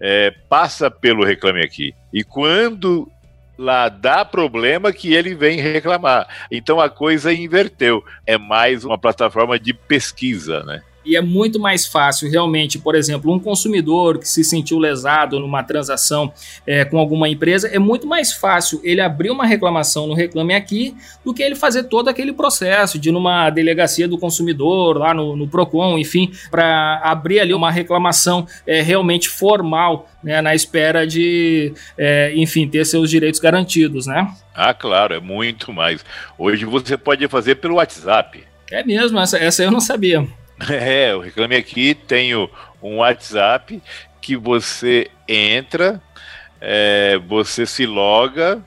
é, 0.00 0.30
passa 0.48 0.90
pelo 0.90 1.24
Reclame 1.24 1.64
Aqui. 1.64 1.94
E 2.12 2.22
quando 2.22 3.10
lá 3.58 3.88
dá 3.88 4.24
problema 4.24 4.92
que 4.92 5.12
ele 5.12 5.34
vem 5.34 5.60
reclamar. 5.60 6.28
Então 6.50 6.80
a 6.80 6.88
coisa 6.88 7.32
inverteu. 7.32 8.04
É 8.24 8.38
mais 8.38 8.84
uma 8.84 8.96
plataforma 8.96 9.58
de 9.58 9.74
pesquisa, 9.74 10.62
né? 10.62 10.82
E 11.08 11.16
é 11.16 11.22
muito 11.22 11.58
mais 11.58 11.86
fácil, 11.86 12.30
realmente, 12.30 12.78
por 12.78 12.94
exemplo, 12.94 13.32
um 13.32 13.38
consumidor 13.40 14.18
que 14.18 14.28
se 14.28 14.44
sentiu 14.44 14.78
lesado 14.78 15.40
numa 15.40 15.62
transação 15.62 16.30
é, 16.66 16.84
com 16.84 16.98
alguma 16.98 17.30
empresa, 17.30 17.66
é 17.66 17.78
muito 17.78 18.06
mais 18.06 18.30
fácil 18.30 18.78
ele 18.84 19.00
abrir 19.00 19.30
uma 19.30 19.46
reclamação 19.46 20.06
no 20.06 20.12
Reclame 20.12 20.52
Aqui 20.52 20.94
do 21.24 21.32
que 21.32 21.42
ele 21.42 21.54
fazer 21.54 21.84
todo 21.84 22.08
aquele 22.08 22.34
processo 22.34 22.98
de 22.98 23.08
ir 23.08 23.12
numa 23.12 23.48
delegacia 23.48 24.06
do 24.06 24.18
consumidor, 24.18 24.98
lá 24.98 25.14
no, 25.14 25.34
no 25.34 25.48
PROCON, 25.48 25.98
enfim, 25.98 26.30
para 26.50 27.00
abrir 27.02 27.40
ali 27.40 27.54
uma 27.54 27.70
reclamação 27.70 28.46
é, 28.66 28.82
realmente 28.82 29.30
formal, 29.30 30.10
né, 30.22 30.42
na 30.42 30.54
espera 30.54 31.06
de, 31.06 31.72
é, 31.96 32.34
enfim, 32.36 32.68
ter 32.68 32.84
seus 32.84 33.08
direitos 33.08 33.40
garantidos, 33.40 34.06
né? 34.06 34.30
Ah, 34.54 34.74
claro, 34.74 35.14
é 35.14 35.20
muito 35.20 35.72
mais. 35.72 36.04
Hoje 36.36 36.66
você 36.66 36.98
pode 36.98 37.26
fazer 37.28 37.54
pelo 37.54 37.76
WhatsApp. 37.76 38.44
É 38.70 38.84
mesmo, 38.84 39.18
essa, 39.18 39.38
essa 39.38 39.62
eu 39.62 39.70
não 39.70 39.80
sabia. 39.80 40.28
É, 40.70 41.14
o 41.14 41.20
Reclame 41.20 41.56
Aqui 41.56 41.94
tem 41.94 42.34
um 42.34 42.96
WhatsApp 42.96 43.80
que 44.20 44.36
você 44.36 45.08
entra, 45.26 46.02
é, 46.60 47.18
você 47.28 47.64
se 47.64 47.86
loga 47.86 48.62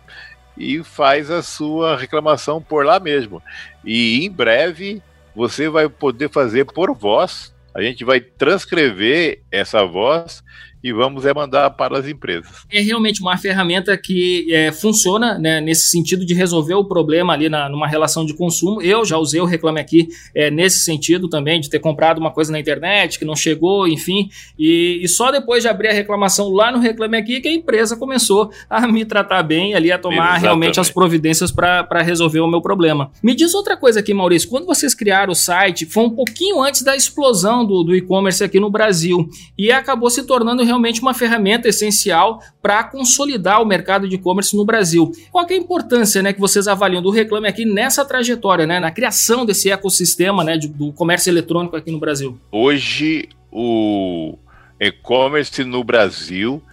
e 0.58 0.84
faz 0.84 1.30
a 1.30 1.42
sua 1.42 1.98
reclamação 1.98 2.62
por 2.62 2.86
lá 2.86 3.00
mesmo. 3.00 3.42
E 3.84 4.26
em 4.26 4.32
breve 4.32 5.02
você 5.36 5.70
vai 5.70 5.88
poder 5.90 6.30
fazer 6.30 6.66
por 6.66 6.94
voz 6.94 7.54
A 7.74 7.82
gente 7.82 8.04
vai 8.04 8.20
transcrever 8.20 9.42
essa 9.50 9.86
voz 9.86 10.44
e 10.84 10.92
vamos 10.92 11.26
é 11.26 11.34
mandar 11.34 11.70
para 11.72 12.00
as 12.00 12.08
empresas. 12.08 12.66
É 12.72 12.80
realmente 12.80 13.22
uma 13.22 13.38
ferramenta 13.38 13.96
que 13.98 14.48
é, 14.52 14.72
funciona 14.72 15.38
né, 15.38 15.62
nesse 15.62 15.90
sentido 15.90 16.26
de 16.26 16.34
resolver 16.34 16.74
o 16.74 16.84
problema 16.84 17.34
ali 17.34 17.50
na, 17.50 17.70
numa 17.70 17.88
relação 17.88 18.26
de 18.26 18.34
consumo. 18.34 18.82
Eu 18.82 19.06
já 19.06 19.18
usei 19.18 19.40
o 19.40 19.46
Reclame 19.46 19.80
Aqui 19.80 20.10
é, 20.36 20.50
nesse 20.50 20.80
sentido 20.80 21.28
também, 21.30 21.60
de 21.60 21.70
ter 21.70 21.80
comprado 21.80 22.18
uma 22.18 22.32
coisa 22.32 22.52
na 22.52 22.60
internet 22.60 23.20
que 23.20 23.26
não 23.26 23.36
chegou, 23.36 23.88
enfim, 23.88 24.30
e, 24.58 25.00
e, 25.02 25.08
só 25.08 25.32
depois 25.32 25.64
de 25.64 25.70
abrir 25.70 25.90
a 25.90 25.94
reclamação 25.94 26.50
lá 26.50 26.72
no 26.72 26.80
Reclame 26.80 27.18
Aqui 27.18 27.42
que 27.42 27.48
a 27.48 27.54
empresa 27.54 27.96
começou 27.96 28.52
a 28.70 28.88
me 28.88 29.06
tratar 29.06 29.44
bem 29.44 29.74
ali, 29.74 29.92
a 29.92 29.98
tomar 29.98 30.16
Exatamente. 30.16 30.42
realmente 30.42 30.80
as 30.80 30.90
providências 30.90 31.52
para 31.52 32.02
resolver 32.02 32.40
o 32.40 32.48
meu 32.48 32.62
problema. 32.62 33.12
Me 33.22 33.36
diz 33.36 33.54
outra 33.54 33.78
coisa 33.78 34.00
aqui, 34.00 34.14
Maurício, 34.14 34.50
quando 34.50 34.66
vocês 34.66 34.94
criaram 34.96 35.32
o 35.32 35.36
site, 35.36 35.86
foi 35.86 36.04
um 36.04 36.10
pouquinho 36.10 36.62
antes 36.62 36.82
da 36.82 36.96
explosão 36.96 37.66
do, 37.66 37.84
do 37.84 37.96
e-commerce 37.96 38.44
aqui 38.44 38.60
no 38.60 38.70
Brasil 38.70 39.30
e 39.58 39.72
acabou 39.72 40.10
se 40.10 40.24
tornando 40.24 40.64
realmente 40.72 41.02
uma 41.02 41.14
ferramenta 41.14 41.68
essencial 41.68 42.42
para 42.62 42.84
consolidar 42.84 43.62
o 43.62 43.66
mercado 43.66 44.08
de 44.08 44.16
e-commerce 44.16 44.56
no 44.56 44.66
Brasil. 44.66 45.12
Qual 45.32 45.46
é 45.50 45.54
a 45.54 45.58
importância 45.58 46.24
né, 46.24 46.32
que 46.32 46.40
vocês 46.40 46.68
avaliam 46.68 47.02
do 47.02 47.12
Reclame 47.12 47.48
aqui 47.48 47.66
nessa 47.66 48.06
trajetória, 48.06 48.66
né, 48.66 48.80
na 48.80 48.92
criação 48.92 49.46
desse 49.46 49.70
ecossistema 49.70 50.44
né, 50.44 50.58
do 50.58 50.94
comércio 50.94 51.30
eletrônico 51.30 51.76
aqui 51.76 51.92
no 51.92 52.00
Brasil? 52.00 52.38
Hoje, 52.52 53.28
o 53.52 54.38
e-commerce 54.80 55.64
no 55.64 55.84
Brasil 55.84 56.64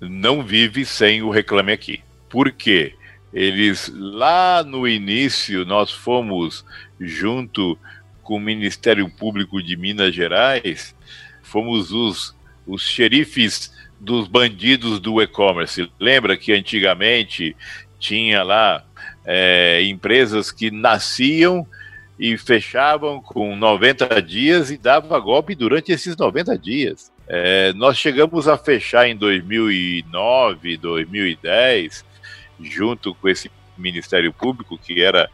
não 0.00 0.42
vive 0.42 0.84
sem 0.84 1.22
o 1.22 1.30
Reclame 1.30 1.72
Aqui. 1.72 2.00
Por 2.28 2.50
quê? 2.50 2.94
Eles, 3.32 3.92
lá 3.94 4.64
no 4.64 4.88
início, 4.88 5.64
nós 5.66 5.90
fomos 5.90 6.64
junto 6.98 7.78
com 8.22 8.36
o 8.36 8.40
Ministério 8.40 9.08
Público 9.10 9.62
de 9.62 9.76
Minas 9.76 10.14
Gerais, 10.14 10.94
fomos 11.42 11.92
os 11.92 12.35
os 12.66 12.82
xerifes 12.82 13.72
dos 13.98 14.28
bandidos 14.28 15.00
do 15.00 15.20
e-commerce. 15.22 15.90
Lembra 15.98 16.36
que 16.36 16.52
antigamente 16.52 17.56
tinha 17.98 18.42
lá 18.42 18.84
é, 19.24 19.82
empresas 19.84 20.50
que 20.50 20.70
nasciam 20.70 21.66
e 22.18 22.36
fechavam 22.38 23.20
com 23.20 23.54
90 23.56 24.22
dias 24.22 24.70
e 24.70 24.78
dava 24.78 25.18
golpe 25.18 25.54
durante 25.54 25.92
esses 25.92 26.16
90 26.16 26.58
dias. 26.58 27.12
É, 27.28 27.72
nós 27.74 27.98
chegamos 27.98 28.48
a 28.48 28.56
fechar 28.56 29.08
em 29.08 29.16
2009, 29.16 30.76
2010, 30.76 32.04
junto 32.60 33.14
com 33.14 33.28
esse 33.28 33.50
Ministério 33.76 34.32
Público, 34.32 34.78
que 34.78 35.02
era 35.02 35.28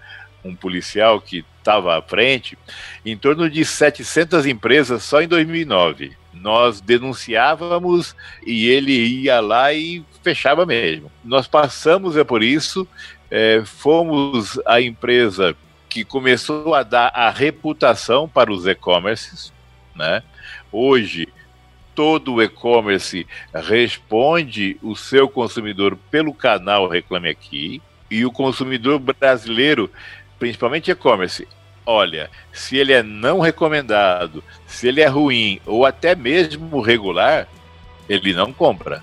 um 0.45 0.57
policial 0.57 1.21
que 1.21 1.45
estava 1.59 1.97
à 1.97 2.03
frente, 2.03 2.59
em 3.07 3.17
torno 3.17 3.49
de 3.49 3.65
700 3.65 4.47
empresas 4.47 5.05
só 5.05 5.23
em 5.23 5.29
2009 5.29 6.22
nós 6.33 6.81
denunciávamos 6.81 8.17
e 8.47 8.69
ele 8.69 8.93
ia 8.93 9.41
lá 9.41 9.73
e 9.73 10.05
fechava 10.23 10.65
mesmo. 10.65 11.11
Nós 11.25 11.47
passamos 11.47 12.17
é 12.17 12.25
por 12.25 12.43
isso, 12.43 12.87
é, 13.31 13.63
fomos 13.65 14.59
a 14.67 14.81
empresa 14.81 15.57
que 15.89 16.05
começou 16.05 16.75
a 16.75 16.83
dar 16.83 17.09
a 17.15 17.31
reputação 17.31 18.29
para 18.29 18.53
os 18.53 18.67
e-commerces, 18.67 19.53
né? 19.95 20.23
Hoje 20.71 21.29
todo 21.95 22.35
o 22.35 22.43
e-commerce 22.43 23.27
responde 23.53 24.79
o 24.83 24.97
seu 24.97 25.29
consumidor 25.29 25.99
pelo 26.11 26.33
canal 26.33 26.89
Reclame 26.89 27.29
Aqui 27.29 27.83
e 28.11 28.25
o 28.25 28.33
consumidor 28.33 28.99
brasileiro, 28.99 29.91
principalmente 30.39 30.91
e-commerce, 30.91 31.47
olha, 31.85 32.31
se 32.53 32.77
ele 32.77 32.93
é 32.93 33.03
não 33.03 33.41
recomendado, 33.41 34.43
se 34.67 34.89
ele 34.89 35.01
é 35.01 35.07
ruim 35.07 35.61
ou 35.67 35.85
até 35.85 36.15
mesmo 36.15 36.81
regular, 36.81 37.47
ele 38.09 38.33
não 38.33 38.53
compra. 38.53 39.03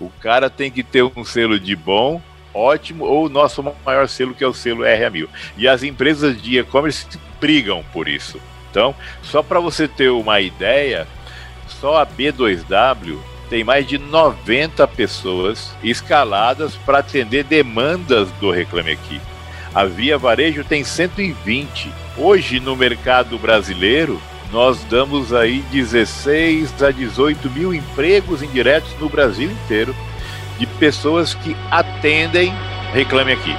O 0.00 0.10
cara 0.20 0.48
tem 0.48 0.70
que 0.70 0.82
ter 0.82 1.02
um 1.02 1.24
selo 1.24 1.58
de 1.58 1.74
bom, 1.74 2.22
ótimo, 2.54 3.04
ou 3.04 3.26
o 3.26 3.28
nosso 3.28 3.64
maior 3.84 4.08
selo, 4.08 4.34
que 4.34 4.44
é 4.44 4.46
o 4.46 4.54
selo 4.54 4.82
RA1000. 4.82 5.28
E 5.56 5.66
as 5.66 5.82
empresas 5.82 6.40
de 6.40 6.58
e-commerce 6.58 7.06
brigam 7.40 7.84
por 7.92 8.06
isso. 8.06 8.40
Então, 8.70 8.94
só 9.22 9.42
para 9.42 9.60
você 9.60 9.88
ter 9.88 10.10
uma 10.10 10.40
ideia, 10.40 11.06
só 11.66 11.96
a 12.00 12.06
B2W 12.06 13.18
tem 13.48 13.64
mais 13.64 13.86
de 13.86 13.98
90 13.98 14.86
pessoas 14.88 15.74
escaladas 15.82 16.74
para 16.76 16.98
atender 16.98 17.44
demandas 17.44 18.30
do 18.32 18.50
Reclame 18.50 18.92
Aqui. 18.92 19.20
A 19.74 19.84
Via 19.84 20.18
Varejo 20.18 20.64
tem 20.64 20.82
120. 20.82 21.92
Hoje, 22.16 22.58
no 22.60 22.74
mercado 22.74 23.38
brasileiro, 23.38 24.20
nós 24.50 24.82
damos 24.84 25.32
aí 25.32 25.60
16 25.70 26.82
a 26.82 26.90
18 26.90 27.50
mil 27.50 27.74
empregos 27.74 28.42
indiretos 28.42 28.90
no 28.98 29.08
Brasil 29.08 29.50
inteiro 29.50 29.94
de 30.58 30.66
pessoas 30.66 31.34
que 31.34 31.56
atendem 31.70 32.52
Reclame 32.92 33.32
Aqui. 33.32 33.54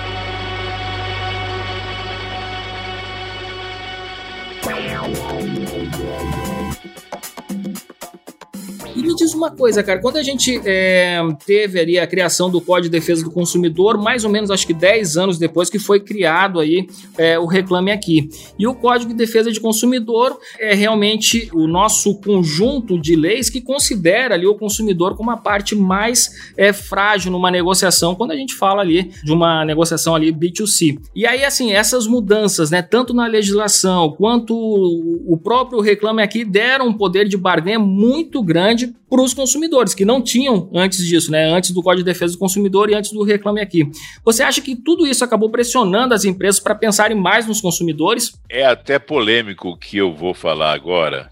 E 8.99 9.01
me 9.01 9.15
diz 9.15 9.33
uma 9.33 9.49
coisa, 9.49 9.81
cara, 9.81 10.01
quando 10.01 10.17
a 10.17 10.21
gente 10.23 10.61
é, 10.65 11.21
teve 11.45 11.79
ali 11.79 11.97
a 11.97 12.05
criação 12.05 12.49
do 12.49 12.59
Código 12.59 12.91
de 12.91 12.99
Defesa 12.99 13.23
do 13.23 13.31
Consumidor, 13.31 13.97
mais 13.97 14.25
ou 14.25 14.29
menos 14.29 14.51
acho 14.51 14.67
que 14.67 14.73
10 14.73 15.15
anos 15.15 15.37
depois 15.37 15.69
que 15.69 15.79
foi 15.79 16.01
criado 16.01 16.59
aí 16.59 16.85
é, 17.17 17.39
o 17.39 17.45
Reclame 17.45 17.93
Aqui. 17.93 18.29
E 18.59 18.67
o 18.67 18.75
Código 18.75 19.11
de 19.11 19.17
Defesa 19.17 19.53
de 19.53 19.59
Consumidor 19.61 20.37
é 20.59 20.73
realmente 20.75 21.49
o 21.53 21.65
nosso 21.65 22.19
conjunto 22.19 22.99
de 22.99 23.15
leis 23.15 23.49
que 23.49 23.61
considera 23.61 24.35
ali 24.35 24.45
o 24.45 24.55
consumidor 24.55 25.15
como 25.15 25.31
a 25.31 25.37
parte 25.37 25.75
mais 25.75 26.51
é, 26.57 26.73
frágil 26.73 27.31
numa 27.31 27.49
negociação, 27.49 28.15
quando 28.15 28.31
a 28.31 28.35
gente 28.35 28.53
fala 28.53 28.81
ali 28.81 29.11
de 29.23 29.31
uma 29.31 29.63
negociação 29.63 30.13
ali 30.13 30.29
B2C. 30.33 30.99
E 31.15 31.25
aí, 31.25 31.45
assim, 31.45 31.71
essas 31.71 32.05
mudanças, 32.05 32.69
né, 32.69 32.81
tanto 32.81 33.13
na 33.13 33.27
legislação 33.27 34.11
quanto 34.11 34.53
o 34.53 35.37
próprio 35.41 35.79
Reclame 35.79 36.21
Aqui 36.21 36.43
deram 36.43 36.89
um 36.89 36.93
poder 36.93 37.29
de 37.29 37.37
barganha 37.37 37.79
muito 37.79 38.43
grande 38.43 38.88
para 39.09 39.21
os 39.21 39.33
consumidores, 39.33 39.93
que 39.93 40.05
não 40.05 40.21
tinham 40.21 40.69
antes 40.73 41.05
disso, 41.05 41.31
né? 41.31 41.45
Antes 41.51 41.71
do 41.71 41.81
Código 41.81 42.03
de 42.03 42.11
Defesa 42.11 42.33
do 42.33 42.39
Consumidor 42.39 42.89
e 42.89 42.95
antes 42.95 43.11
do 43.11 43.23
Reclame 43.23 43.61
Aqui. 43.61 43.89
Você 44.23 44.43
acha 44.43 44.61
que 44.61 44.75
tudo 44.75 45.07
isso 45.07 45.23
acabou 45.23 45.49
pressionando 45.49 46.13
as 46.13 46.25
empresas 46.25 46.59
para 46.59 46.75
pensarem 46.75 47.17
mais 47.17 47.47
nos 47.47 47.61
consumidores? 47.61 48.33
É 48.49 48.65
até 48.65 48.99
polêmico 48.99 49.69
o 49.69 49.77
que 49.77 49.97
eu 49.97 50.13
vou 50.13 50.33
falar 50.33 50.73
agora. 50.73 51.29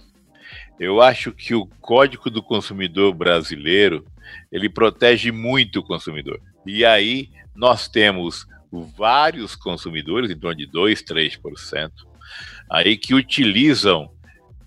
Eu 0.80 1.02
acho 1.02 1.32
que 1.32 1.56
o 1.56 1.65
Código 1.82 2.30
do 2.30 2.43
Consumidor 2.43 3.13
brasileiro 3.13 4.06
ele 4.52 4.70
protege 4.70 5.32
muito 5.32 5.80
o 5.80 5.84
consumidor. 5.84 6.39
E 6.65 6.86
aí 6.86 7.30
nós 7.56 7.88
temos 7.88 8.46
vários 8.72 9.56
consumidores, 9.56 10.30
em 10.30 10.38
torno 10.38 10.58
de 10.58 10.67
2, 10.67 11.02
3%, 11.04 11.91
aí 12.70 12.98
que 12.98 13.15
utilizam 13.15 14.12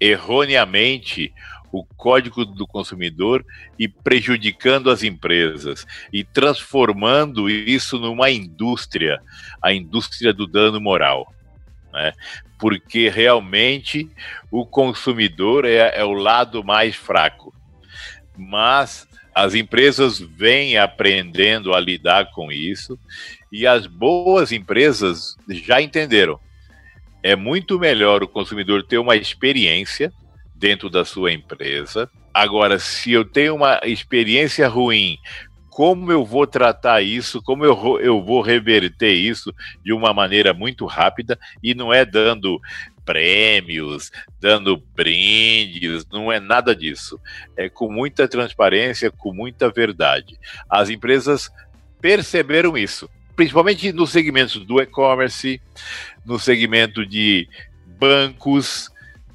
erroneamente 0.00 1.32
o 1.72 1.84
Código 1.84 2.44
do 2.44 2.66
Consumidor 2.66 3.44
e 3.78 3.86
prejudicando 3.86 4.90
as 4.90 5.02
empresas 5.02 5.86
e 6.12 6.24
transformando 6.24 7.48
isso 7.48 7.98
numa 7.98 8.30
indústria, 8.30 9.20
a 9.62 9.72
indústria 9.72 10.32
do 10.32 10.46
dano 10.46 10.80
moral. 10.80 11.32
Né? 11.92 12.12
Porque 12.58 13.08
realmente 13.08 14.10
o 14.50 14.66
consumidor 14.66 15.64
é, 15.64 15.98
é 15.98 16.04
o 16.04 16.12
lado 16.12 16.64
mais 16.64 16.96
fraco. 16.96 17.54
Mas 18.36 19.08
as 19.34 19.54
empresas 19.54 20.18
vêm 20.18 20.76
aprendendo 20.76 21.72
a 21.72 21.80
lidar 21.80 22.30
com 22.32 22.50
isso 22.50 22.98
e 23.52 23.66
as 23.66 23.86
boas 23.86 24.52
empresas 24.52 25.36
já 25.48 25.80
entenderam. 25.80 26.38
É 27.22 27.36
muito 27.36 27.78
melhor 27.78 28.22
o 28.22 28.28
consumidor 28.28 28.82
ter 28.82 28.98
uma 28.98 29.14
experiência 29.14 30.12
dentro 30.60 30.90
da 30.90 31.04
sua 31.04 31.32
empresa. 31.32 32.08
Agora, 32.32 32.78
se 32.78 33.10
eu 33.10 33.24
tenho 33.24 33.56
uma 33.56 33.80
experiência 33.82 34.68
ruim, 34.68 35.18
como 35.70 36.12
eu 36.12 36.24
vou 36.24 36.46
tratar 36.46 37.00
isso, 37.00 37.40
como 37.40 37.64
eu, 37.64 37.98
eu 38.00 38.22
vou 38.22 38.42
reverter 38.42 39.12
isso 39.14 39.52
de 39.82 39.92
uma 39.92 40.12
maneira 40.12 40.52
muito 40.52 40.84
rápida 40.84 41.38
e 41.62 41.74
não 41.74 41.92
é 41.92 42.04
dando 42.04 42.60
prêmios, 43.04 44.12
dando 44.38 44.76
brindes, 44.94 46.06
não 46.12 46.30
é 46.30 46.38
nada 46.38 46.76
disso. 46.76 47.18
É 47.56 47.68
com 47.68 47.90
muita 47.90 48.28
transparência, 48.28 49.10
com 49.10 49.32
muita 49.32 49.70
verdade. 49.70 50.38
As 50.68 50.90
empresas 50.90 51.50
perceberam 52.00 52.76
isso, 52.76 53.08
principalmente 53.34 53.90
no 53.92 54.06
segmento 54.06 54.60
do 54.60 54.80
e-commerce, 54.80 55.60
no 56.24 56.38
segmento 56.38 57.06
de 57.06 57.48
bancos, 57.98 58.90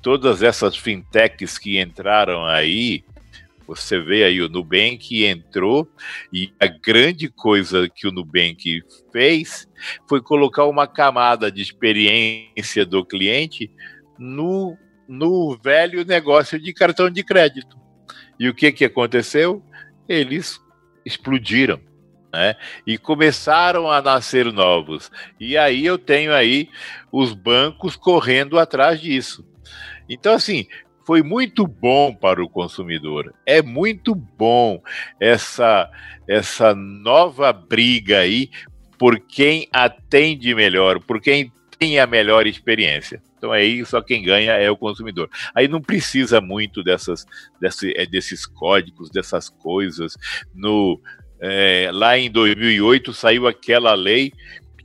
todas 0.05 0.43
essas 0.43 0.77
fintechs 0.77 1.57
que 1.57 1.81
entraram 1.81 2.45
aí, 2.45 3.03
você 3.65 3.99
vê 3.99 4.23
aí 4.23 4.39
o 4.39 4.47
Nubank 4.47 5.25
entrou 5.25 5.89
e 6.31 6.53
a 6.59 6.67
grande 6.67 7.27
coisa 7.27 7.89
que 7.89 8.07
o 8.07 8.11
Nubank 8.11 8.83
fez 9.11 9.67
foi 10.07 10.21
colocar 10.21 10.65
uma 10.65 10.85
camada 10.85 11.51
de 11.51 11.59
experiência 11.59 12.85
do 12.85 13.03
cliente 13.03 13.71
no 14.19 14.77
no 15.07 15.57
velho 15.57 16.05
negócio 16.05 16.59
de 16.59 16.71
cartão 16.71 17.09
de 17.09 17.23
crédito. 17.23 17.75
E 18.39 18.47
o 18.47 18.53
que, 18.53 18.71
que 18.71 18.85
aconteceu? 18.85 19.63
Eles 20.07 20.61
explodiram. 21.03 21.79
Né? 22.31 22.55
E 22.85 22.95
começaram 22.99 23.89
a 23.89 24.03
nascer 24.03 24.51
novos. 24.53 25.11
E 25.39 25.57
aí 25.57 25.83
eu 25.83 25.97
tenho 25.97 26.31
aí 26.31 26.69
os 27.11 27.33
bancos 27.33 27.95
correndo 27.95 28.59
atrás 28.59 29.01
disso. 29.01 29.43
Então, 30.09 30.33
assim, 30.33 30.67
foi 31.05 31.21
muito 31.21 31.67
bom 31.67 32.13
para 32.13 32.43
o 32.43 32.49
consumidor. 32.49 33.33
É 33.45 33.61
muito 33.61 34.15
bom 34.15 34.81
essa, 35.19 35.89
essa 36.27 36.73
nova 36.73 37.53
briga 37.53 38.19
aí 38.19 38.49
por 38.97 39.19
quem 39.19 39.67
atende 39.71 40.55
melhor, 40.55 40.99
por 40.99 41.21
quem 41.21 41.51
tem 41.77 41.99
a 41.99 42.07
melhor 42.07 42.47
experiência. 42.47 43.21
Então 43.37 43.51
aí 43.51 43.85
só 43.85 44.01
quem 44.01 44.23
ganha 44.23 44.53
é 44.53 44.71
o 44.71 44.77
consumidor. 44.77 45.29
Aí 45.53 45.67
não 45.67 45.81
precisa 45.81 46.41
muito 46.41 46.81
dessas, 46.81 47.25
desse, 47.61 47.93
é, 47.95 48.05
desses 48.05 48.45
códigos, 48.45 49.11
dessas 49.11 49.49
coisas. 49.49 50.17
No, 50.53 50.99
é, 51.39 51.91
lá 51.93 52.17
em 52.17 52.31
2008 52.31 53.13
saiu 53.13 53.47
aquela 53.47 53.93
lei 53.93 54.33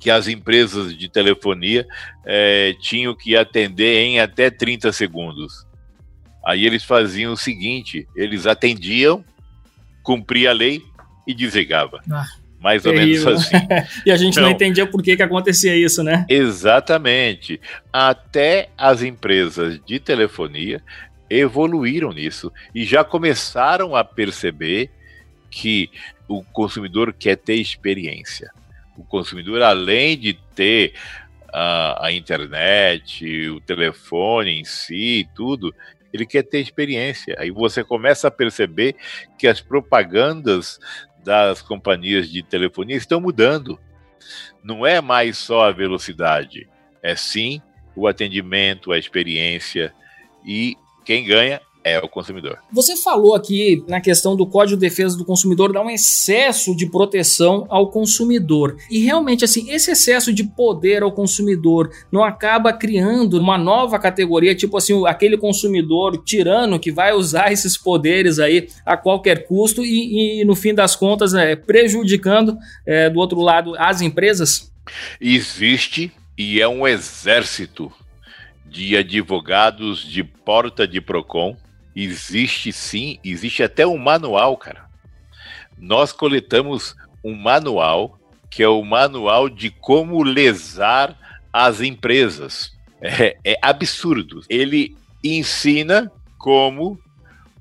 que 0.00 0.10
as 0.10 0.26
empresas 0.26 0.96
de 0.96 1.08
telefonia 1.08 1.86
é, 2.24 2.74
tinham 2.80 3.14
que 3.14 3.36
atender 3.36 3.98
em 3.98 4.18
até 4.18 4.50
30 4.50 4.90
segundos. 4.92 5.66
Aí 6.44 6.64
eles 6.64 6.82
faziam 6.82 7.34
o 7.34 7.36
seguinte: 7.36 8.08
eles 8.16 8.46
atendiam, 8.46 9.22
cumpria 10.02 10.50
a 10.50 10.54
lei 10.54 10.82
e 11.28 11.34
desligava. 11.34 12.00
Ah, 12.10 12.24
Mais 12.58 12.82
terrível. 12.82 13.04
ou 13.04 13.26
menos 13.26 13.44
assim. 13.44 13.56
e 14.06 14.10
a 14.10 14.16
gente 14.16 14.32
então, 14.32 14.44
não 14.44 14.50
entendia 14.50 14.86
por 14.86 15.02
que, 15.02 15.14
que 15.14 15.22
acontecia 15.22 15.76
isso, 15.76 16.02
né? 16.02 16.24
Exatamente. 16.30 17.60
Até 17.92 18.70
as 18.78 19.02
empresas 19.02 19.78
de 19.84 20.00
telefonia 20.00 20.82
evoluíram 21.28 22.10
nisso 22.10 22.50
e 22.74 22.84
já 22.84 23.04
começaram 23.04 23.94
a 23.94 24.02
perceber 24.02 24.90
que 25.50 25.90
o 26.26 26.42
consumidor 26.42 27.12
quer 27.12 27.36
ter 27.36 27.56
experiência. 27.56 28.50
O 29.00 29.04
consumidor, 29.04 29.62
além 29.62 30.18
de 30.18 30.34
ter 30.54 30.92
a, 31.50 32.06
a 32.06 32.12
internet, 32.12 33.48
o 33.48 33.58
telefone 33.60 34.60
em 34.60 34.64
si, 34.64 35.26
tudo, 35.34 35.74
ele 36.12 36.26
quer 36.26 36.42
ter 36.42 36.60
experiência. 36.60 37.34
Aí 37.38 37.50
você 37.50 37.82
começa 37.82 38.28
a 38.28 38.30
perceber 38.30 38.94
que 39.38 39.48
as 39.48 39.58
propagandas 39.58 40.78
das 41.24 41.62
companhias 41.62 42.30
de 42.30 42.42
telefonia 42.42 42.96
estão 42.96 43.22
mudando. 43.22 43.80
Não 44.62 44.86
é 44.86 45.00
mais 45.00 45.38
só 45.38 45.68
a 45.68 45.72
velocidade, 45.72 46.68
é 47.02 47.16
sim 47.16 47.62
o 47.96 48.06
atendimento, 48.06 48.92
a 48.92 48.98
experiência 48.98 49.94
e 50.44 50.76
quem 51.06 51.24
ganha 51.24 51.58
é 51.82 51.98
o 51.98 52.08
consumidor. 52.08 52.58
Você 52.72 52.96
falou 52.96 53.34
aqui 53.34 53.82
na 53.88 54.00
questão 54.00 54.36
do 54.36 54.46
Código 54.46 54.78
de 54.78 54.88
Defesa 54.88 55.16
do 55.16 55.24
Consumidor 55.24 55.72
dar 55.72 55.82
um 55.82 55.90
excesso 55.90 56.76
de 56.76 56.86
proteção 56.86 57.66
ao 57.68 57.90
consumidor. 57.90 58.76
E 58.90 58.98
realmente 58.98 59.44
assim, 59.44 59.70
esse 59.70 59.90
excesso 59.90 60.32
de 60.32 60.44
poder 60.44 61.02
ao 61.02 61.12
consumidor 61.12 61.90
não 62.12 62.22
acaba 62.22 62.72
criando 62.72 63.38
uma 63.38 63.56
nova 63.56 63.98
categoria, 63.98 64.54
tipo 64.54 64.76
assim, 64.76 65.06
aquele 65.06 65.36
consumidor 65.36 66.22
tirano 66.24 66.78
que 66.78 66.92
vai 66.92 67.12
usar 67.12 67.52
esses 67.52 67.76
poderes 67.76 68.38
aí 68.38 68.68
a 68.84 68.96
qualquer 68.96 69.46
custo 69.46 69.84
e, 69.84 70.40
e 70.40 70.44
no 70.44 70.54
fim 70.54 70.74
das 70.74 70.94
contas 70.94 71.34
é, 71.34 71.56
prejudicando 71.56 72.56
é, 72.86 73.08
do 73.08 73.18
outro 73.18 73.40
lado 73.40 73.74
as 73.78 74.00
empresas? 74.00 74.70
Existe 75.20 76.12
e 76.36 76.60
é 76.60 76.68
um 76.68 76.86
exército 76.86 77.92
de 78.66 78.96
advogados 78.96 80.04
de 80.04 80.22
porta 80.22 80.86
de 80.86 81.00
Procon 81.00 81.56
Existe 81.94 82.72
sim, 82.72 83.18
existe 83.24 83.62
até 83.62 83.86
um 83.86 83.98
manual, 83.98 84.56
cara. 84.56 84.88
Nós 85.78 86.12
coletamos 86.12 86.94
um 87.24 87.34
manual 87.34 88.18
que 88.50 88.62
é 88.62 88.68
o 88.68 88.84
manual 88.84 89.48
de 89.48 89.70
como 89.70 90.22
lesar 90.22 91.16
as 91.52 91.80
empresas. 91.80 92.76
É, 93.00 93.36
é 93.44 93.56
absurdo. 93.62 94.42
Ele 94.48 94.94
ensina 95.24 96.10
como 96.36 96.98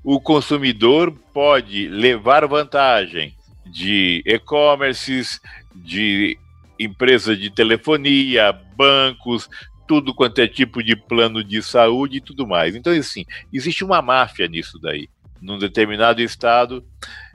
o 0.02 0.20
consumidor 0.20 1.12
pode 1.32 1.88
levar 1.88 2.46
vantagem 2.46 3.34
de 3.64 4.22
e-commerces, 4.26 5.40
de 5.74 6.36
empresas 6.78 7.38
de 7.38 7.50
telefonia, 7.50 8.52
bancos, 8.52 9.48
tudo 9.90 10.14
quanto 10.14 10.40
é 10.40 10.46
tipo 10.46 10.84
de 10.84 10.94
plano 10.94 11.42
de 11.42 11.60
saúde 11.60 12.18
e 12.18 12.20
tudo 12.20 12.46
mais. 12.46 12.76
Então, 12.76 12.92
assim, 12.92 13.26
existe 13.52 13.82
uma 13.82 14.00
máfia 14.00 14.46
nisso 14.46 14.78
daí. 14.78 15.08
Num 15.42 15.58
determinado 15.58 16.22
estado, 16.22 16.86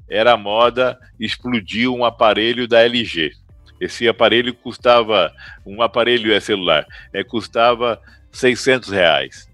era 0.09 0.37
moda 0.37 0.97
explodir 1.19 1.91
um 1.91 2.05
aparelho 2.05 2.65
da 2.65 2.81
LG. 2.81 3.33
Esse 3.81 4.07
aparelho 4.07 4.53
custava, 4.53 5.33
um 5.65 5.81
aparelho 5.81 6.33
é 6.33 6.39
celular, 6.39 6.87
é, 7.11 7.25
custava 7.25 7.99
600 8.31 8.89
reais. 8.89 9.49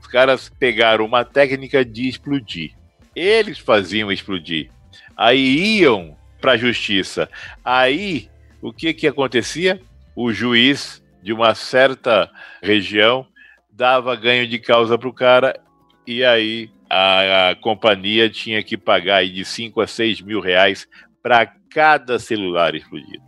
Os 0.00 0.06
caras 0.06 0.48
pegaram 0.48 1.04
uma 1.04 1.24
técnica 1.24 1.84
de 1.84 2.06
explodir. 2.06 2.70
Eles 3.16 3.58
faziam 3.58 4.12
explodir. 4.12 4.70
Aí 5.16 5.80
iam 5.80 6.16
para 6.40 6.52
a 6.52 6.56
justiça. 6.56 7.28
Aí, 7.64 8.28
o 8.62 8.72
que 8.72 8.94
que 8.94 9.08
acontecia? 9.08 9.80
O 10.14 10.32
juiz 10.32 11.02
de 11.24 11.32
uma 11.32 11.54
certa 11.54 12.30
região 12.62 13.26
dava 13.72 14.14
ganho 14.14 14.46
de 14.46 14.58
causa 14.58 14.98
para 14.98 15.08
o 15.08 15.12
cara 15.12 15.58
e 16.06 16.22
aí 16.22 16.70
a, 16.88 17.48
a, 17.48 17.54
companhia 17.56 18.28
tinha 18.28 18.62
que 18.62 18.76
pagar 18.76 19.16
aí 19.16 19.30
de 19.30 19.42
5 19.42 19.80
a 19.80 19.86
6 19.86 20.20
mil 20.20 20.38
reais 20.38 20.86
para 21.22 21.46
cada 21.70 22.18
celular 22.18 22.74
explodido. 22.74 23.24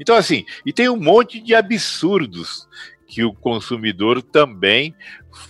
Então, 0.00 0.16
assim, 0.16 0.44
e 0.66 0.72
tem 0.72 0.88
um 0.88 1.00
monte 1.00 1.40
de 1.40 1.54
absurdos 1.54 2.68
que 3.06 3.22
o 3.22 3.32
consumidor 3.32 4.20
também 4.20 4.92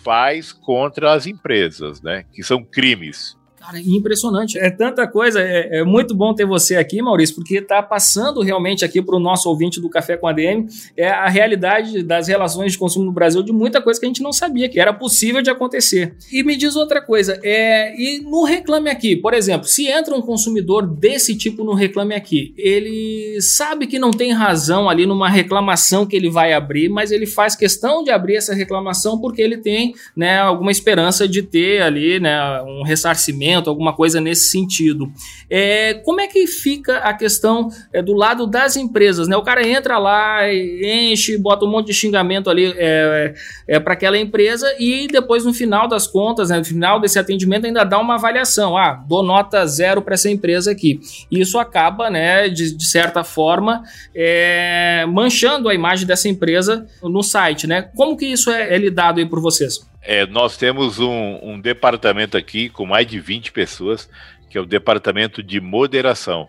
faz 0.04 0.52
contra 0.52 1.14
as 1.14 1.26
empresas, 1.26 2.02
né? 2.02 2.24
Que 2.34 2.42
são 2.42 2.62
crimes. 2.62 3.38
Cara, 3.66 3.80
impressionante. 3.80 4.56
É 4.58 4.70
tanta 4.70 5.08
coisa. 5.08 5.40
É, 5.40 5.80
é, 5.80 5.84
muito 5.84 6.14
bom 6.14 6.32
ter 6.32 6.46
você 6.46 6.76
aqui, 6.76 7.02
Maurício, 7.02 7.34
porque 7.34 7.56
está 7.56 7.82
passando 7.82 8.40
realmente 8.40 8.84
aqui 8.84 9.02
para 9.02 9.16
o 9.16 9.18
nosso 9.18 9.48
ouvinte 9.48 9.80
do 9.80 9.90
Café 9.90 10.16
com 10.16 10.28
ADM 10.28 10.68
é 10.96 11.08
a 11.08 11.28
realidade 11.28 12.00
das 12.04 12.28
relações 12.28 12.72
de 12.72 12.78
consumo 12.78 13.06
no 13.06 13.10
Brasil 13.10 13.42
de 13.42 13.52
muita 13.52 13.82
coisa 13.82 13.98
que 13.98 14.06
a 14.06 14.08
gente 14.08 14.22
não 14.22 14.32
sabia 14.32 14.68
que 14.68 14.78
era 14.78 14.92
possível 14.92 15.42
de 15.42 15.50
acontecer. 15.50 16.14
E 16.30 16.44
me 16.44 16.56
diz 16.56 16.76
outra 16.76 17.00
coisa, 17.02 17.40
é, 17.42 17.92
e 18.00 18.20
no 18.20 18.44
Reclame 18.44 18.88
Aqui, 18.88 19.16
por 19.16 19.34
exemplo, 19.34 19.66
se 19.66 19.88
entra 19.88 20.14
um 20.14 20.22
consumidor 20.22 20.86
desse 20.86 21.36
tipo 21.36 21.64
no 21.64 21.74
Reclame 21.74 22.14
Aqui, 22.14 22.54
ele 22.56 23.40
sabe 23.40 23.88
que 23.88 23.98
não 23.98 24.12
tem 24.12 24.32
razão 24.32 24.88
ali 24.88 25.06
numa 25.06 25.28
reclamação 25.28 26.06
que 26.06 26.14
ele 26.14 26.30
vai 26.30 26.52
abrir, 26.52 26.88
mas 26.88 27.10
ele 27.10 27.26
faz 27.26 27.56
questão 27.56 28.04
de 28.04 28.12
abrir 28.12 28.36
essa 28.36 28.54
reclamação 28.54 29.18
porque 29.18 29.42
ele 29.42 29.56
tem 29.56 29.92
né, 30.14 30.38
alguma 30.38 30.70
esperança 30.70 31.26
de 31.26 31.42
ter 31.42 31.82
ali 31.82 32.20
né, 32.20 32.62
um 32.62 32.84
ressarcimento 32.84 33.55
alguma 33.64 33.94
coisa 33.94 34.20
nesse 34.20 34.48
sentido. 34.50 35.10
É, 35.48 35.94
como 35.94 36.20
é 36.20 36.26
que 36.26 36.46
fica 36.46 36.98
a 36.98 37.14
questão 37.14 37.68
é, 37.92 38.02
do 38.02 38.14
lado 38.14 38.46
das 38.46 38.76
empresas? 38.76 39.28
Né? 39.28 39.36
O 39.36 39.42
cara 39.42 39.66
entra 39.66 39.98
lá, 39.98 40.40
enche, 40.52 41.36
bota 41.38 41.64
um 41.64 41.70
monte 41.70 41.86
de 41.86 41.94
xingamento 41.94 42.50
ali 42.50 42.74
é, 42.76 43.34
é, 43.68 43.80
para 43.80 43.94
aquela 43.94 44.18
empresa 44.18 44.66
e 44.78 45.06
depois 45.08 45.44
no 45.44 45.52
final 45.52 45.88
das 45.88 46.06
contas, 46.06 46.50
né, 46.50 46.58
no 46.58 46.64
final 46.64 47.00
desse 47.00 47.18
atendimento, 47.18 47.66
ainda 47.66 47.84
dá 47.84 47.98
uma 47.98 48.14
avaliação. 48.14 48.76
Ah, 48.76 49.02
dou 49.06 49.22
nota 49.22 49.66
zero 49.66 50.02
para 50.02 50.14
essa 50.14 50.30
empresa 50.30 50.70
aqui. 50.70 51.00
E 51.30 51.40
isso 51.40 51.58
acaba, 51.58 52.10
né, 52.10 52.48
de, 52.48 52.76
de 52.76 52.86
certa 52.86 53.24
forma, 53.24 53.82
é, 54.14 55.04
manchando 55.08 55.68
a 55.68 55.74
imagem 55.74 56.06
dessa 56.06 56.28
empresa 56.28 56.86
no 57.02 57.22
site. 57.22 57.66
Né? 57.66 57.82
Como 57.94 58.16
que 58.16 58.26
isso 58.26 58.50
é, 58.50 58.74
é 58.74 58.78
lidado 58.78 59.18
aí 59.18 59.26
por 59.26 59.40
vocês? 59.40 59.86
É, 60.08 60.24
nós 60.24 60.56
temos 60.56 61.00
um, 61.00 61.40
um, 61.42 61.60
departamento 61.60 62.36
aqui 62.36 62.68
com 62.68 62.86
mais 62.86 63.08
de 63.08 63.18
20 63.18 63.50
pessoas, 63.50 64.08
que 64.48 64.56
é 64.56 64.60
o 64.60 64.64
departamento 64.64 65.42
de 65.42 65.60
moderação. 65.60 66.48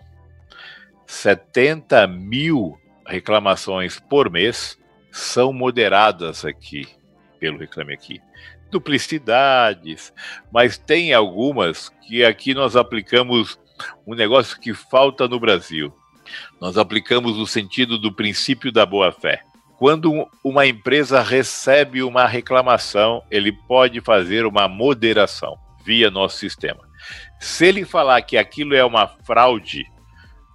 70 1.04 2.06
mil 2.06 2.78
reclamações 3.04 3.98
por 3.98 4.30
mês 4.30 4.78
são 5.10 5.52
moderadas 5.52 6.44
aqui, 6.44 6.86
pelo 7.40 7.58
Reclame 7.58 7.94
Aqui. 7.94 8.20
Duplicidades, 8.70 10.12
mas 10.52 10.78
tem 10.78 11.12
algumas 11.12 11.88
que 12.06 12.24
aqui 12.24 12.54
nós 12.54 12.76
aplicamos 12.76 13.58
um 14.06 14.14
negócio 14.14 14.60
que 14.60 14.72
falta 14.72 15.26
no 15.26 15.40
Brasil. 15.40 15.92
Nós 16.60 16.78
aplicamos 16.78 17.36
o 17.36 17.46
sentido 17.46 17.98
do 17.98 18.14
princípio 18.14 18.70
da 18.70 18.86
boa-fé. 18.86 19.42
Quando 19.78 20.28
uma 20.42 20.66
empresa 20.66 21.22
recebe 21.22 22.02
uma 22.02 22.26
reclamação, 22.26 23.22
ele 23.30 23.52
pode 23.52 24.00
fazer 24.00 24.44
uma 24.44 24.66
moderação 24.66 25.56
via 25.84 26.10
nosso 26.10 26.36
sistema. 26.38 26.80
Se 27.38 27.66
ele 27.66 27.84
falar 27.84 28.20
que 28.22 28.36
aquilo 28.36 28.74
é 28.74 28.84
uma 28.84 29.06
fraude, 29.06 29.84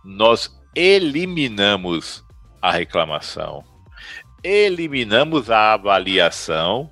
nós 0.04 0.54
eliminamos 0.76 2.24
a 2.62 2.72
reclamação, 2.72 3.64
eliminamos 4.44 5.50
a 5.50 5.74
avaliação 5.74 6.92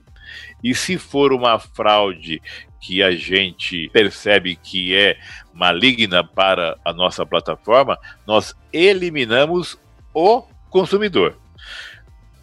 E 0.63 0.75
se 0.75 0.97
for 0.97 1.33
uma 1.33 1.57
fraude 1.59 2.41
que 2.79 3.01
a 3.01 3.11
gente 3.11 3.89
percebe 3.89 4.55
que 4.55 4.95
é 4.95 5.17
maligna 5.53 6.23
para 6.23 6.77
a 6.85 6.93
nossa 6.93 7.25
plataforma, 7.25 7.97
nós 8.25 8.55
eliminamos 8.71 9.77
o 10.13 10.43
consumidor. 10.69 11.40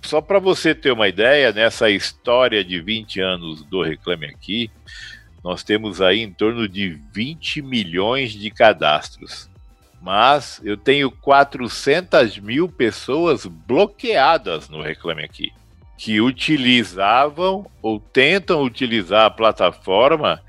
Só 0.02 0.20
para 0.20 0.38
você 0.38 0.74
ter 0.74 0.92
uma 0.92 1.08
ideia, 1.08 1.52
nessa 1.52 1.90
história 1.90 2.64
de 2.64 2.80
20 2.80 3.20
anos 3.20 3.62
do 3.64 3.82
Reclame 3.82 4.26
Aqui, 4.26 4.70
nós 5.42 5.62
temos 5.62 6.00
aí 6.00 6.20
em 6.20 6.32
torno 6.32 6.68
de 6.68 6.98
20 7.12 7.62
milhões 7.62 8.32
de 8.32 8.50
cadastros. 8.50 9.48
Mas 10.00 10.60
eu 10.64 10.76
tenho 10.76 11.10
400 11.10 12.38
mil 12.38 12.68
pessoas 12.68 13.46
bloqueadas 13.46 14.68
no 14.68 14.80
Reclame 14.80 15.24
Aqui, 15.24 15.52
que 15.96 16.20
utilizavam 16.20 17.66
ou 17.82 17.98
tentam 17.98 18.62
utilizar 18.62 19.26
a 19.26 19.30
plataforma 19.30 20.40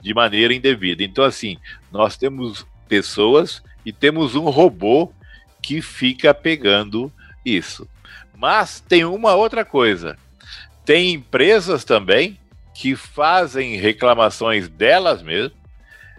de 0.00 0.14
maneira 0.14 0.54
indevida. 0.54 1.02
Então, 1.02 1.24
assim, 1.24 1.58
nós 1.90 2.16
temos 2.16 2.66
pessoas 2.88 3.62
e 3.84 3.92
temos 3.92 4.34
um 4.34 4.48
robô 4.48 5.12
que 5.60 5.80
fica 5.80 6.32
pegando 6.32 7.10
isso. 7.44 7.88
Mas 8.36 8.80
tem 8.80 9.04
uma 9.04 9.34
outra 9.34 9.64
coisa. 9.64 10.16
Tem 10.84 11.12
empresas 11.12 11.84
também 11.84 12.38
que 12.74 12.96
fazem 12.96 13.76
reclamações 13.76 14.68
delas 14.68 15.22
mesmas 15.22 15.52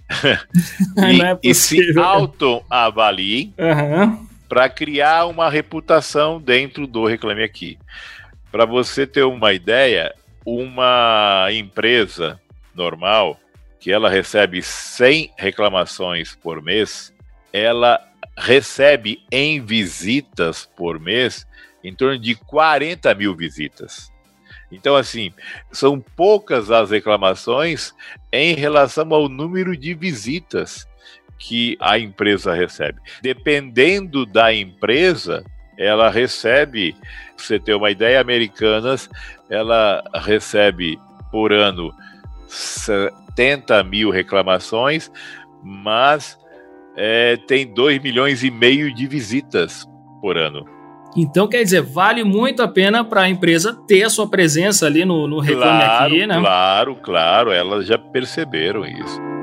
e, 0.98 1.22
é 1.22 1.38
e, 1.44 1.54
se 1.54 1.98
autoavaliem 1.98 3.54
uhum. 3.58 4.28
para 4.48 4.70
criar 4.70 5.26
uma 5.26 5.50
reputação 5.50 6.40
dentro 6.40 6.88
do 6.88 7.06
Reclame 7.06 7.44
Aqui. 7.44 7.78
Para 8.52 8.66
você 8.66 9.06
ter 9.06 9.24
uma 9.24 9.52
ideia, 9.52 10.14
uma 10.46 11.48
empresa 11.52 12.40
normal 12.74 13.40
que 13.80 13.92
ela 13.92 14.10
recebe 14.10 14.62
100 14.62 15.32
reclamações 15.38 16.36
por 16.36 16.62
mês, 16.62 17.14
ela 17.52 18.02
recebe 18.38 19.24
em 19.32 19.62
visitas 19.62 20.70
por 20.76 21.00
mês 21.00 21.46
em 21.88 21.94
torno 21.94 22.18
de 22.18 22.36
40 22.36 23.14
mil 23.14 23.36
visitas. 23.36 24.12
Então, 24.72 24.96
assim, 24.96 25.32
são 25.72 26.00
poucas 26.00 26.72
as 26.72 26.90
reclamações 26.90 27.94
em 28.32 28.56
relação 28.56 29.14
ao 29.14 29.30
número 29.30 29.78
de 29.78 29.94
visitas 29.94 30.88
que 31.38 31.78
a 31.80 32.00
empresa 32.00 32.54
recebe. 32.54 33.00
Dependendo 33.22 34.26
da 34.26 34.54
empresa, 34.54 35.46
ela 35.78 36.10
recebe, 36.10 36.96
você 37.38 37.60
ter 37.60 37.76
uma 37.76 37.92
ideia, 37.92 38.20
Americanas, 38.20 39.10
ela 39.50 40.04
recebe 40.16 40.98
por 41.32 41.54
ano 41.54 41.94
70 42.48 43.84
mil 43.84 44.10
reclamações, 44.10 45.12
mas 45.64 46.40
é, 46.96 47.38
tem 47.48 47.72
2 47.72 48.02
milhões 48.02 48.44
e 48.44 48.50
meio 48.50 48.94
de 48.94 49.06
visitas 49.06 49.88
por 50.22 50.38
ano. 50.38 50.75
Então, 51.16 51.48
quer 51.48 51.64
dizer, 51.64 51.82
vale 51.82 52.24
muito 52.24 52.62
a 52.62 52.68
pena 52.68 53.04
para 53.04 53.22
a 53.22 53.30
empresa 53.30 53.74
ter 53.88 54.04
a 54.04 54.10
sua 54.10 54.28
presença 54.28 54.86
ali 54.86 55.06
no, 55.06 55.28
no 55.28 55.40
Reclame 55.40 55.80
claro, 55.80 56.06
Aqui, 56.06 56.28
né? 56.28 56.40
Claro, 56.40 56.96
claro, 56.96 57.52
elas 57.52 57.88
já 57.88 57.98
perceberam 57.98 58.86
isso. 58.86 59.35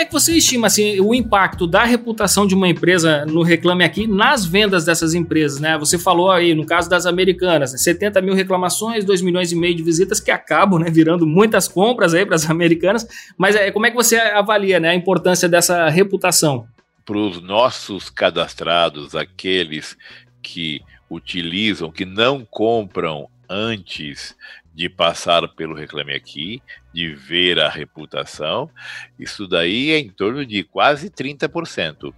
Como 0.00 0.06
é 0.06 0.08
que 0.08 0.12
você 0.14 0.32
estima 0.32 0.66
assim, 0.66 0.98
o 0.98 1.14
impacto 1.14 1.66
da 1.66 1.84
reputação 1.84 2.46
de 2.46 2.54
uma 2.54 2.66
empresa 2.66 3.26
no 3.26 3.42
Reclame 3.42 3.84
Aqui 3.84 4.06
nas 4.06 4.46
vendas 4.46 4.86
dessas 4.86 5.12
empresas? 5.12 5.60
Né? 5.60 5.76
Você 5.76 5.98
falou 5.98 6.30
aí, 6.30 6.54
no 6.54 6.64
caso 6.64 6.88
das 6.88 7.04
americanas, 7.04 7.72
né? 7.72 7.78
70 7.78 8.22
mil 8.22 8.32
reclamações, 8.32 9.04
2 9.04 9.20
milhões 9.20 9.52
e 9.52 9.56
meio 9.56 9.74
de 9.74 9.82
visitas 9.82 10.18
que 10.18 10.30
acabam 10.30 10.80
né, 10.80 10.90
virando 10.90 11.26
muitas 11.26 11.68
compras 11.68 12.14
aí 12.14 12.24
para 12.24 12.34
as 12.34 12.48
americanas. 12.48 13.06
Mas 13.36 13.54
é, 13.54 13.70
como 13.70 13.84
é 13.84 13.90
que 13.90 13.96
você 13.96 14.16
avalia 14.16 14.80
né, 14.80 14.88
a 14.88 14.94
importância 14.94 15.46
dessa 15.46 15.90
reputação? 15.90 16.66
Para 17.04 17.18
os 17.18 17.42
nossos 17.42 18.08
cadastrados, 18.08 19.14
aqueles 19.14 19.98
que 20.42 20.80
utilizam, 21.10 21.90
que 21.90 22.06
não 22.06 22.42
compram 22.50 23.28
antes 23.50 24.34
de 24.80 24.88
passar 24.88 25.46
pelo 25.46 25.74
Reclame 25.74 26.14
Aqui, 26.14 26.62
de 26.90 27.14
ver 27.14 27.60
a 27.60 27.68
reputação, 27.68 28.70
isso 29.18 29.46
daí 29.46 29.90
é 29.90 29.98
em 29.98 30.08
torno 30.08 30.46
de 30.46 30.64
quase 30.64 31.10
30% 31.10 32.14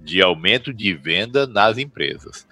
de 0.00 0.22
aumento 0.22 0.72
de 0.72 0.94
venda 0.94 1.46
nas 1.46 1.76
empresas. 1.76 2.48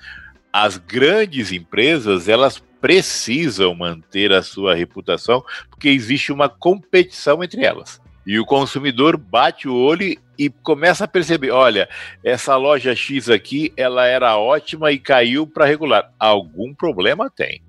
As 0.53 0.77
grandes 0.77 1.51
empresas, 1.51 2.29
elas 2.29 2.63
precisam 2.79 3.75
manter 3.75 4.35
a 4.35 4.43
sua 4.43 4.75
reputação 4.75 5.43
porque 5.71 5.89
existe 5.89 6.31
uma 6.31 6.51
competição 6.51 7.43
entre 7.43 7.65
elas. 7.65 8.03
E 8.27 8.39
o 8.39 8.45
consumidor 8.45 9.17
bate 9.17 9.67
o 9.67 9.75
olho 9.75 10.15
e 10.39 10.51
começa 10.51 11.05
a 11.05 11.09
perceber, 11.09 11.53
olha, 11.53 11.89
essa 12.23 12.55
loja 12.59 12.95
X 12.95 13.31
aqui, 13.31 13.73
ela 13.79 14.05
era 14.05 14.37
ótima 14.37 14.93
e 14.93 14.99
caiu 14.99 15.47
para 15.47 15.65
regular. 15.65 16.13
Algum 16.19 16.75
problema 16.75 17.31
tem. 17.31 17.64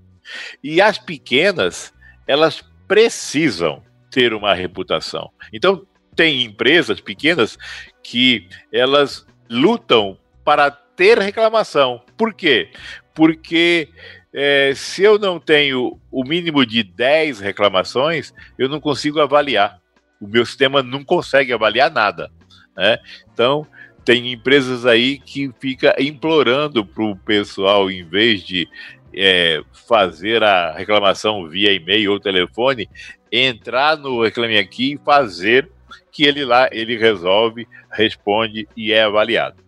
E 0.63 0.81
as 0.81 0.97
pequenas, 0.97 1.93
elas 2.27 2.63
precisam 2.87 3.83
ter 4.09 4.33
uma 4.33 4.53
reputação. 4.53 5.31
Então, 5.51 5.85
tem 6.15 6.43
empresas 6.43 7.01
pequenas 7.01 7.57
que 8.01 8.47
elas 8.71 9.25
lutam 9.49 10.17
para 10.43 10.71
ter 10.71 11.19
reclamação. 11.19 12.01
Por 12.15 12.33
quê? 12.33 12.69
Porque 13.13 13.89
é, 14.33 14.73
se 14.75 15.03
eu 15.03 15.17
não 15.19 15.39
tenho 15.39 15.99
o 16.11 16.23
mínimo 16.23 16.65
de 16.65 16.83
10 16.83 17.39
reclamações, 17.39 18.33
eu 18.57 18.69
não 18.69 18.79
consigo 18.79 19.19
avaliar. 19.19 19.79
O 20.19 20.27
meu 20.27 20.45
sistema 20.45 20.81
não 20.81 21.03
consegue 21.03 21.51
avaliar 21.51 21.91
nada. 21.91 22.31
Né? 22.75 22.99
Então, 23.33 23.67
tem 24.03 24.31
empresas 24.31 24.85
aí 24.85 25.17
que 25.17 25.51
fica 25.59 25.95
implorando 25.99 26.85
para 26.85 27.03
o 27.03 27.15
pessoal, 27.15 27.89
em 27.89 28.03
vez 28.03 28.43
de 28.43 28.67
é, 29.15 29.61
fazer 29.87 30.43
a 30.43 30.73
reclamação 30.73 31.47
via 31.47 31.73
e-mail 31.73 32.11
ou 32.11 32.19
telefone, 32.19 32.89
entrar 33.31 33.97
no 33.97 34.23
Reclame 34.23 34.57
Aqui 34.57 34.93
e 34.93 34.97
fazer 34.97 35.69
que 36.11 36.23
ele 36.23 36.45
lá 36.45 36.69
ele 36.71 36.97
resolve, 36.97 37.67
responde 37.91 38.67
e 38.75 38.91
é 38.91 39.03
avaliado. 39.03 39.63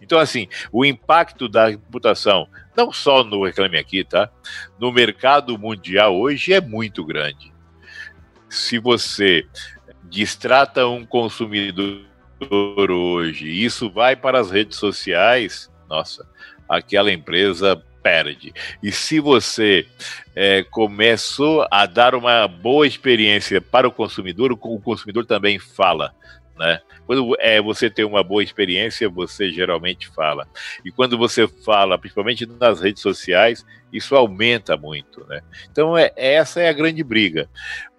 Então, 0.00 0.18
assim, 0.18 0.48
o 0.72 0.84
impacto 0.84 1.48
da 1.48 1.68
reputação, 1.68 2.48
não 2.76 2.92
só 2.92 3.24
no 3.24 3.44
Reclame 3.44 3.78
Aqui, 3.78 4.04
tá? 4.04 4.30
No 4.78 4.92
mercado 4.92 5.58
mundial 5.58 6.18
hoje 6.18 6.52
é 6.52 6.60
muito 6.60 7.04
grande. 7.04 7.52
Se 8.48 8.78
você 8.78 9.46
distrata 10.04 10.86
um 10.86 11.04
consumidor 11.04 12.00
hoje, 12.90 13.48
isso 13.48 13.90
vai 13.90 14.16
para 14.16 14.40
as 14.40 14.50
redes 14.50 14.78
sociais, 14.78 15.70
nossa, 15.88 16.26
aquela 16.68 17.12
empresa 17.12 17.82
perde. 18.02 18.52
E 18.82 18.90
se 18.92 19.20
você 19.20 19.86
é, 20.34 20.62
começou 20.64 21.66
a 21.70 21.86
dar 21.86 22.14
uma 22.14 22.46
boa 22.48 22.86
experiência 22.86 23.60
para 23.60 23.88
o 23.88 23.92
consumidor, 23.92 24.52
o 24.52 24.80
consumidor 24.80 25.26
também 25.26 25.58
fala. 25.58 26.14
Né? 26.58 26.80
Quando 27.06 27.34
é, 27.38 27.60
você 27.60 27.88
tem 27.88 28.04
uma 28.04 28.22
boa 28.22 28.42
experiência, 28.42 29.08
você 29.08 29.50
geralmente 29.50 30.08
fala. 30.08 30.46
E 30.84 30.90
quando 30.90 31.16
você 31.16 31.48
fala, 31.48 31.98
principalmente 31.98 32.46
nas 32.46 32.80
redes 32.80 33.02
sociais, 33.02 33.64
isso 33.92 34.14
aumenta 34.14 34.76
muito. 34.76 35.26
Né? 35.26 35.40
Então, 35.70 35.96
é, 35.96 36.12
essa 36.16 36.60
é 36.60 36.68
a 36.68 36.72
grande 36.72 37.02
briga. 37.02 37.48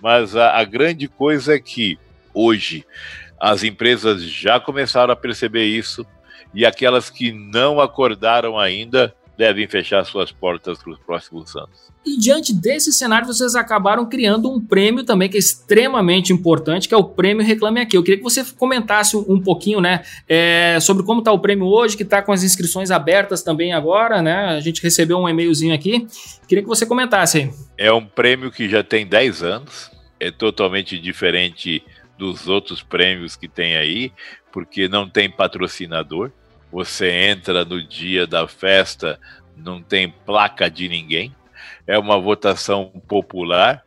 Mas 0.02 0.36
a, 0.36 0.58
a 0.58 0.64
grande 0.64 1.08
coisa 1.08 1.56
é 1.56 1.60
que, 1.60 1.98
hoje, 2.34 2.86
as 3.40 3.64
empresas 3.64 4.24
já 4.24 4.60
começaram 4.60 5.12
a 5.12 5.18
perceber 5.18 5.66
isso, 5.66 6.06
e 6.54 6.66
aquelas 6.66 7.10
que 7.10 7.32
não 7.32 7.80
acordaram 7.80 8.60
ainda 8.60 9.14
devem 9.42 9.68
fechar 9.68 10.06
suas 10.06 10.32
portas 10.32 10.78
para 10.78 10.92
os 10.92 11.00
próximos 11.00 11.56
anos. 11.56 11.92
E 12.06 12.16
diante 12.16 12.54
desse 12.54 12.94
cenário, 12.94 13.26
vocês 13.26 13.56
acabaram 13.56 14.08
criando 14.08 14.52
um 14.52 14.64
prêmio 14.64 15.04
também 15.04 15.28
que 15.28 15.36
é 15.36 15.40
extremamente 15.40 16.32
importante, 16.32 16.88
que 16.88 16.94
é 16.94 16.98
o 16.98 17.04
Prêmio 17.04 17.44
Reclame 17.44 17.82
Aqui. 17.82 17.98
Eu 17.98 18.04
queria 18.04 18.20
que 18.20 18.24
você 18.24 18.46
comentasse 18.54 19.18
um 19.18 19.42
pouquinho, 19.42 19.82
né, 19.82 20.04
é, 20.30 20.78
sobre 20.80 21.04
como 21.04 21.22
está 21.22 21.32
o 21.32 21.40
prêmio 21.40 21.66
hoje, 21.66 21.98
que 21.98 22.04
está 22.04 22.22
com 22.22 22.32
as 22.32 22.44
inscrições 22.44 22.92
abertas 22.92 23.42
também 23.42 23.74
agora, 23.74 24.22
né? 24.22 24.50
A 24.50 24.60
gente 24.60 24.80
recebeu 24.84 25.18
um 25.18 25.28
e-mailzinho 25.28 25.74
aqui. 25.74 26.06
Queria 26.48 26.62
que 26.62 26.70
você 26.70 26.86
comentasse 26.86 27.40
aí. 27.40 27.52
É 27.80 27.92
um 27.92 28.06
prêmio 28.06 28.52
que 28.52 28.70
já 28.70 28.84
tem 28.84 29.08
10 29.08 29.42
anos, 29.42 29.90
é 30.20 30.30
totalmente 30.30 31.00
diferente 31.00 31.84
dos 32.16 32.48
outros 32.48 32.84
prêmios 32.84 33.36
que 33.36 33.48
tem 33.48 33.76
aí, 33.76 34.12
porque 34.52 34.88
não 34.88 35.10
tem 35.10 35.32
patrocinador 35.32 36.32
você 36.72 37.10
entra 37.10 37.66
no 37.66 37.82
dia 37.86 38.26
da 38.26 38.48
festa, 38.48 39.20
não 39.56 39.82
tem 39.82 40.10
placa 40.10 40.70
de 40.70 40.88
ninguém. 40.88 41.36
É 41.86 41.98
uma 41.98 42.20
votação 42.20 42.90
popular 43.08 43.84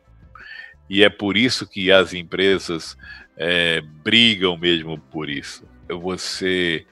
e 0.89 1.03
é 1.03 1.09
por 1.09 1.35
isso 1.35 1.67
que 1.67 1.91
as 1.91 2.13
empresas 2.13 2.97
é, 3.35 3.81
brigam 3.81 4.57
mesmo 4.57 4.99
por 4.99 5.29
isso. 5.29 5.67
Você 5.89 6.85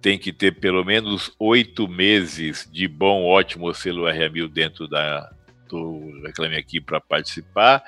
tem 0.00 0.18
que 0.18 0.32
ter 0.32 0.52
pelo 0.52 0.84
menos 0.84 1.32
oito 1.38 1.88
meses 1.88 2.68
de 2.70 2.88
bom, 2.88 3.24
ótimo 3.24 3.72
selo 3.72 4.02
RA1000 4.02 4.48
dentro 4.48 4.88
da, 4.88 5.32
do 5.68 6.20
Reclame 6.22 6.56
Aqui 6.56 6.80
para 6.80 7.00
participar. 7.00 7.82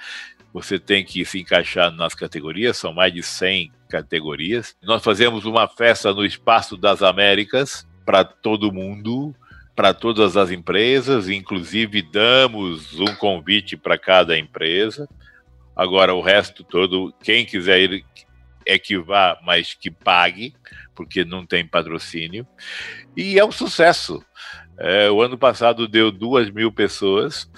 Você 0.53 0.79
tem 0.79 1.05
que 1.05 1.25
se 1.25 1.41
encaixar 1.41 1.91
nas 1.91 2.15
categorias, 2.15 2.77
são 2.77 2.93
mais 2.93 3.13
de 3.13 3.23
100 3.23 3.73
categorias. 3.95 4.77
Nós 4.83 5.05
fazemos 5.05 5.45
uma 5.45 5.69
festa 5.69 6.13
no 6.13 6.25
Espaço 6.27 6.77
das 6.77 7.01
Américas 7.01 7.87
para 8.05 8.25
todo 8.25 8.73
mundo, 8.73 9.33
para 9.77 9.95
todas 9.95 10.37
as 10.37 10.51
empresas, 10.51 11.29
inclusive 11.29 12.03
damos 12.03 12.99
um 12.99 13.15
convite 13.15 13.77
para 13.77 13.97
cada 13.97 14.37
empresa. 14.37 15.09
Agora, 15.77 16.13
o 16.13 16.21
resto 16.21 16.65
todo, 16.65 17.15
quem 17.23 17.47
quiser 17.47 17.81
ir, 17.83 18.05
é 18.67 18.79
que 18.81 18.99
vá, 18.99 19.39
mas 19.45 19.75
que 19.75 19.93
pague, 19.93 20.55
porque 20.93 21.25
não 21.25 21.47
tem 21.47 21.65
patrocínio. 21.65 22.45
E 23.17 23.39
é 23.39 23.45
um 23.45 23.53
sucesso. 23.53 24.25
É, 24.77 25.09
o 25.09 25.23
ano 25.23 25.39
passado 25.39 25.87
deu 25.87 26.11
duas 26.11 26.51
mil 26.51 26.73
pessoas 26.73 27.49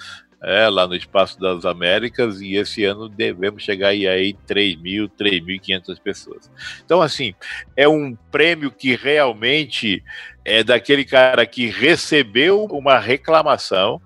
é, 0.41 0.69
lá 0.69 0.87
no 0.87 0.95
Espaço 0.95 1.39
das 1.39 1.65
Américas 1.65 2.41
e 2.41 2.55
esse 2.55 2.83
ano 2.83 3.09
devemos 3.09 3.63
chegar 3.63 3.89
aí, 3.89 4.07
aí 4.07 4.33
3 4.45 4.79
mil, 4.79 5.09
3.500 5.09 5.99
pessoas. 6.01 6.51
Então, 6.85 7.01
assim, 7.01 7.33
é 7.75 7.87
um 7.87 8.15
prêmio 8.31 8.71
que 8.71 8.95
realmente 8.95 10.03
é 10.45 10.63
daquele 10.63 11.03
cara 11.03 11.45
que 11.45 11.67
recebeu 11.67 12.65
uma 12.65 12.99
reclamação, 12.99 14.01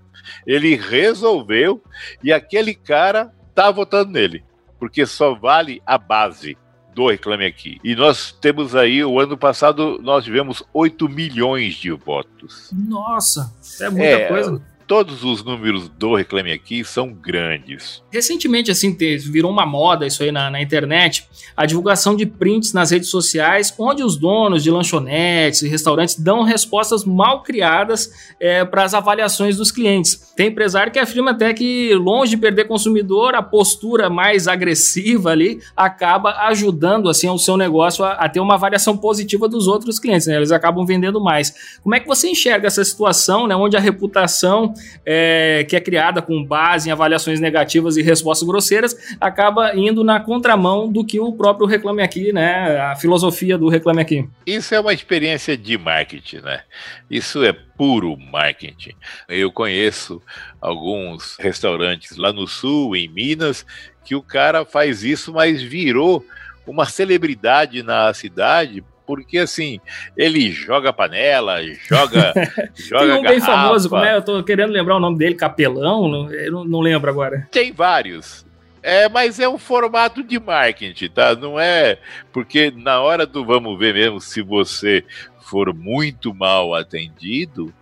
ele 0.46 0.76
resolveu 0.76 1.84
e 2.24 2.32
aquele 2.32 2.74
cara 2.74 3.32
tá 3.54 3.70
votando 3.70 4.12
nele, 4.12 4.44
porque 4.80 5.06
só 5.06 5.36
vale 5.36 5.82
a 5.86 5.98
base 5.98 6.58
do 6.96 7.08
Reclame 7.08 7.46
Aqui. 7.46 7.80
E 7.84 7.96
nós 7.96 8.32
temos 8.32 8.76
aí, 8.76 9.04
o 9.04 9.20
ano 9.20 9.38
passado, 9.38 10.00
nós 10.02 10.24
tivemos 10.24 10.64
8 10.74 11.08
milhões 11.08 11.76
de 11.76 11.92
votos. 11.92 12.70
Nossa, 12.74 13.54
é 13.82 13.90
muita 13.90 14.06
é, 14.06 14.28
coisa 14.28 14.71
todos 14.92 15.24
os 15.24 15.42
números 15.42 15.88
do 15.88 16.16
Reclame 16.16 16.52
Aqui 16.52 16.84
são 16.84 17.14
grandes. 17.14 18.04
Recentemente, 18.12 18.70
assim, 18.70 18.94
virou 18.94 19.50
uma 19.50 19.66
moda 19.66 20.06
isso 20.06 20.22
aí 20.22 20.34
na, 20.34 20.52
na, 20.52 20.62
internet, 20.62 21.30
a 21.56 21.66
divulgação 21.66 22.14
de 22.14 22.26
prints 22.26 22.74
nas 22.74 22.92
redes 22.92 23.08
sociais, 23.08 23.74
onde 23.80 24.04
os 24.04 24.18
donos 24.18 24.62
de 24.62 24.70
lanchonetes 24.70 25.62
e 25.62 25.70
restaurantes 25.70 26.20
dão 26.20 26.44
respostas 26.44 27.06
mal 27.06 27.42
criadas 27.42 28.34
é, 28.38 28.66
para 28.66 28.84
as 28.84 28.94
avaliações 28.94 29.56
dos 29.56 29.72
clientes. 29.72 30.34
Tem 30.36 30.48
empresário 30.48 30.92
que 30.92 31.00
afirma 31.00 31.32
até 31.32 31.54
que, 31.54 31.96
longe 31.96 32.32
de 32.32 32.38
perder 32.42 32.68
consumidor, 32.68 33.34
a 33.34 33.42
postura 33.42 34.10
mais 34.10 34.46
agressiva 34.46 35.30
ali 35.30 35.62
acaba 35.74 36.32
ajudando 36.48 37.08
assim 37.08 37.30
o 37.30 37.38
seu 37.38 37.56
negócio 37.56 38.04
a, 38.04 38.12
a 38.12 38.28
ter 38.28 38.42
uma 38.42 38.56
avaliação 38.56 38.98
positiva 38.98 39.48
dos 39.48 39.70
outros 39.70 40.00
clientes, 40.00 40.28
né? 40.28 40.36
Eles 40.36 40.52
acabam 40.52 40.86
vendendo 40.86 41.22
mais. 41.22 41.80
Como 41.82 41.96
é 41.96 42.00
que 42.02 42.08
você 42.08 42.28
enxerga 42.28 42.68
essa 42.68 42.84
situação, 42.84 43.48
né, 43.48 43.56
onde 43.56 43.78
a 43.78 43.80
reputação 43.80 44.74
é, 45.06 45.66
que 45.68 45.76
é 45.76 45.80
criada 45.80 46.22
com 46.22 46.44
base 46.44 46.90
em 46.90 46.92
avaliações 46.92 47.40
negativas 47.40 47.98
e 47.98 48.02
respostas 48.02 48.48
grosseiras, 48.48 48.96
acaba 49.20 49.76
indo 49.76 50.04
na 50.04 50.20
contramão 50.20 50.92
do 50.92 51.06
que 51.06 51.20
o 51.20 51.34
próprio 51.34 51.68
Reclame 51.68 52.02
Aqui, 52.02 52.32
né? 52.32 52.80
A 52.80 52.96
filosofia 52.96 53.58
do 53.58 53.70
Reclame 53.70 54.02
Aqui. 54.02 54.28
Isso 54.46 54.74
é 54.76 54.80
uma 54.80 54.94
experiência 54.94 55.58
de 55.58 55.78
marketing, 55.78 56.38
né? 56.38 56.62
Isso 57.10 57.44
é 57.44 57.54
puro 57.54 58.18
marketing. 58.18 58.94
Eu 59.28 59.52
conheço 59.52 60.22
alguns 60.60 61.36
restaurantes 61.40 62.18
lá 62.18 62.32
no 62.32 62.48
sul, 62.48 62.96
em 62.96 63.08
Minas, 63.08 63.66
que 64.06 64.16
o 64.16 64.22
cara 64.22 64.66
faz 64.66 65.04
isso, 65.04 65.34
mas 65.34 65.62
virou 65.62 66.24
uma 66.66 66.86
celebridade 66.86 67.84
na 67.84 68.14
cidade 68.14 68.84
porque 69.06 69.38
assim, 69.38 69.80
ele 70.16 70.52
joga 70.52 70.94
panela, 70.94 71.64
joga. 71.88 72.34
joga 72.76 73.06
Tem 73.06 73.20
um 73.20 73.22
garrafa. 73.22 73.30
bem 73.30 73.42
famoso, 73.42 73.90
como 73.90 74.04
é? 74.04 74.16
Eu 74.16 74.22
tô 74.22 74.44
querendo 74.44 74.72
lembrar 74.72 74.98
o 74.98 75.00
nome 75.00 75.18
dele, 75.18 75.36
Capelão, 75.36 76.08
não, 76.08 76.64
não 76.64 76.80
lembro 76.80 77.10
agora. 77.10 77.48
Tem 77.52 77.72
vários. 77.72 78.46
É, 78.84 79.08
mas 79.08 79.40
é 79.40 79.48
um 79.48 79.58
formato 79.58 80.24
de 80.24 80.40
marketing, 80.40 81.10
tá? 81.10 81.36
Não 81.36 81.60
é. 81.60 82.00
Porque 82.32 82.72
na 82.76 83.00
hora 83.00 83.26
do 83.26 83.46
vamos 83.46 83.78
ver 83.78 83.94
mesmo, 83.94 84.20
se 84.20 84.42
você 84.42 85.04
for 85.42 85.74
muito 85.74 86.34
mal 86.34 86.74
atendido, 86.74 87.74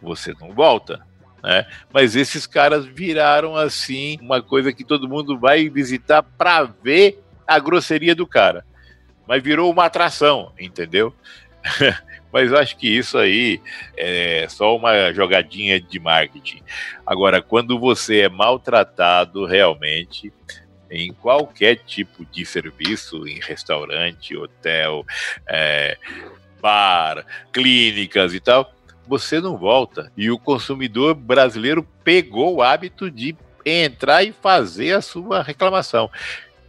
você 0.00 0.34
não 0.40 0.52
volta. 0.52 1.00
Né? 1.42 1.66
Mas 1.92 2.14
esses 2.14 2.46
caras 2.46 2.86
viraram 2.86 3.56
assim 3.56 4.16
uma 4.20 4.40
coisa 4.40 4.72
que 4.72 4.84
todo 4.84 5.08
mundo 5.08 5.38
vai 5.38 5.68
visitar 5.68 6.22
para 6.22 6.62
ver 6.62 7.20
a 7.46 7.58
grosseria 7.58 8.14
do 8.14 8.26
cara 8.26 8.64
mas 9.26 9.42
virou 9.42 9.70
uma 9.70 9.84
atração, 9.84 10.52
entendeu? 10.58 11.14
mas 12.32 12.52
acho 12.52 12.76
que 12.76 12.88
isso 12.88 13.18
aí 13.18 13.60
é 13.96 14.46
só 14.48 14.74
uma 14.76 15.12
jogadinha 15.12 15.80
de 15.80 16.00
marketing. 16.00 16.62
Agora, 17.06 17.42
quando 17.42 17.78
você 17.78 18.20
é 18.20 18.28
maltratado 18.28 19.44
realmente, 19.44 20.32
em 20.90 21.12
qualquer 21.12 21.76
tipo 21.76 22.24
de 22.26 22.44
serviço, 22.44 23.26
em 23.26 23.40
restaurante, 23.40 24.36
hotel, 24.36 25.04
é, 25.46 25.96
bar, 26.60 27.24
clínicas 27.50 28.34
e 28.34 28.40
tal, 28.40 28.72
você 29.06 29.40
não 29.40 29.56
volta. 29.56 30.12
E 30.16 30.30
o 30.30 30.38
consumidor 30.38 31.14
brasileiro 31.14 31.82
pegou 32.04 32.56
o 32.56 32.62
hábito 32.62 33.10
de 33.10 33.34
entrar 33.64 34.22
e 34.22 34.32
fazer 34.32 34.92
a 34.92 35.00
sua 35.00 35.42
reclamação. 35.42 36.10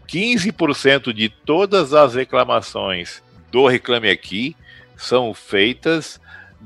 15% 0.08 1.14
de 1.14 1.30
todas 1.30 1.94
as 1.94 2.16
reclamações 2.16 3.22
do 3.52 3.68
Reclame 3.68 4.10
Aqui 4.10 4.56
são 4.96 5.34
feitas 5.34 6.20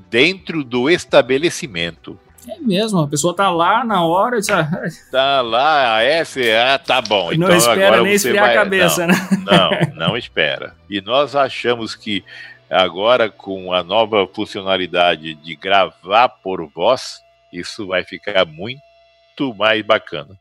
dentro 0.09 0.63
do 0.63 0.89
estabelecimento. 0.89 2.19
É 2.47 2.59
mesmo, 2.59 2.99
a 2.99 3.07
pessoa 3.07 3.35
tá 3.35 3.51
lá 3.51 3.83
na 3.83 4.05
hora. 4.05 4.41
Já... 4.41 4.61
Ah, 4.61 4.87
tá 5.11 5.41
lá, 5.41 5.99
a 5.99 6.25
SA, 6.25 6.79
tá 6.85 7.01
bom. 7.01 7.31
Não 7.31 7.47
então 7.47 7.55
espera 7.55 7.87
agora 7.87 8.03
nem 8.03 8.13
esfriar 8.13 8.45
vai... 8.45 8.55
a 8.55 8.59
cabeça, 8.63 9.07
não, 9.07 9.13
né? 9.13 9.91
Não, 9.95 10.07
não 10.07 10.17
espera. 10.17 10.73
E 10.89 11.01
nós 11.01 11.35
achamos 11.35 11.93
que 11.93 12.23
agora, 12.69 13.29
com 13.29 13.73
a 13.73 13.83
nova 13.83 14.25
funcionalidade 14.27 15.35
de 15.35 15.55
gravar 15.55 16.29
por 16.29 16.65
voz, 16.69 17.21
isso 17.51 17.87
vai 17.87 18.03
ficar 18.03 18.45
muito 18.45 19.53
mais 19.57 19.85
bacana. 19.85 20.37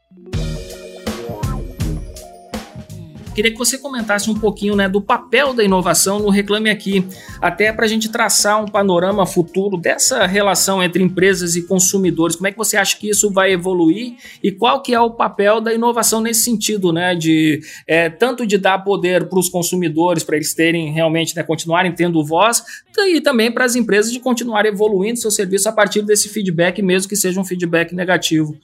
Queria 3.36 3.52
que 3.52 3.58
você 3.58 3.76
comentasse 3.76 4.30
um 4.30 4.34
pouquinho 4.34 4.74
né, 4.74 4.88
do 4.88 4.98
papel 4.98 5.52
da 5.52 5.62
inovação 5.62 6.18
no 6.18 6.30
Reclame 6.30 6.70
Aqui, 6.70 7.06
até 7.38 7.70
para 7.70 7.84
a 7.84 7.88
gente 7.88 8.08
traçar 8.08 8.64
um 8.64 8.66
panorama 8.66 9.26
futuro 9.26 9.76
dessa 9.76 10.24
relação 10.24 10.82
entre 10.82 11.02
empresas 11.02 11.54
e 11.54 11.62
consumidores. 11.62 12.34
Como 12.34 12.46
é 12.46 12.52
que 12.52 12.56
você 12.56 12.78
acha 12.78 12.96
que 12.96 13.10
isso 13.10 13.30
vai 13.30 13.52
evoluir 13.52 14.14
e 14.42 14.50
qual 14.50 14.80
que 14.80 14.94
é 14.94 14.98
o 14.98 15.10
papel 15.10 15.60
da 15.60 15.74
inovação 15.74 16.22
nesse 16.22 16.44
sentido, 16.44 16.94
né? 16.94 17.14
De 17.14 17.60
é, 17.86 18.08
tanto 18.08 18.46
de 18.46 18.56
dar 18.56 18.78
poder 18.78 19.28
para 19.28 19.38
os 19.38 19.50
consumidores, 19.50 20.24
para 20.24 20.36
eles 20.36 20.54
terem 20.54 20.90
realmente, 20.90 21.36
né, 21.36 21.42
continuarem 21.42 21.92
tendo 21.92 22.24
voz, 22.24 22.64
e 23.00 23.20
também 23.20 23.52
para 23.52 23.66
as 23.66 23.76
empresas 23.76 24.10
de 24.10 24.18
continuar 24.18 24.64
evoluindo 24.64 25.18
seu 25.18 25.30
serviço 25.30 25.68
a 25.68 25.72
partir 25.72 26.00
desse 26.00 26.30
feedback, 26.30 26.80
mesmo 26.80 27.06
que 27.06 27.16
seja 27.16 27.38
um 27.38 27.44
feedback 27.44 27.94
negativo. 27.94 28.56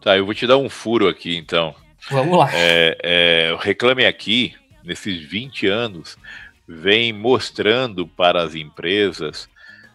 Tá, 0.00 0.16
eu 0.16 0.24
vou 0.24 0.32
te 0.32 0.46
dar 0.46 0.56
um 0.56 0.70
furo 0.70 1.06
aqui 1.06 1.36
então. 1.36 1.74
Vamos 2.10 2.38
lá. 2.38 2.50
É, 2.52 2.98
é, 3.02 3.52
o 3.52 3.56
Reclame 3.56 4.06
Aqui, 4.06 4.54
nesses 4.82 5.20
20 5.20 5.66
anos, 5.66 6.16
vem 6.66 7.12
mostrando 7.12 8.06
para 8.06 8.42
as 8.42 8.54
empresas 8.54 9.48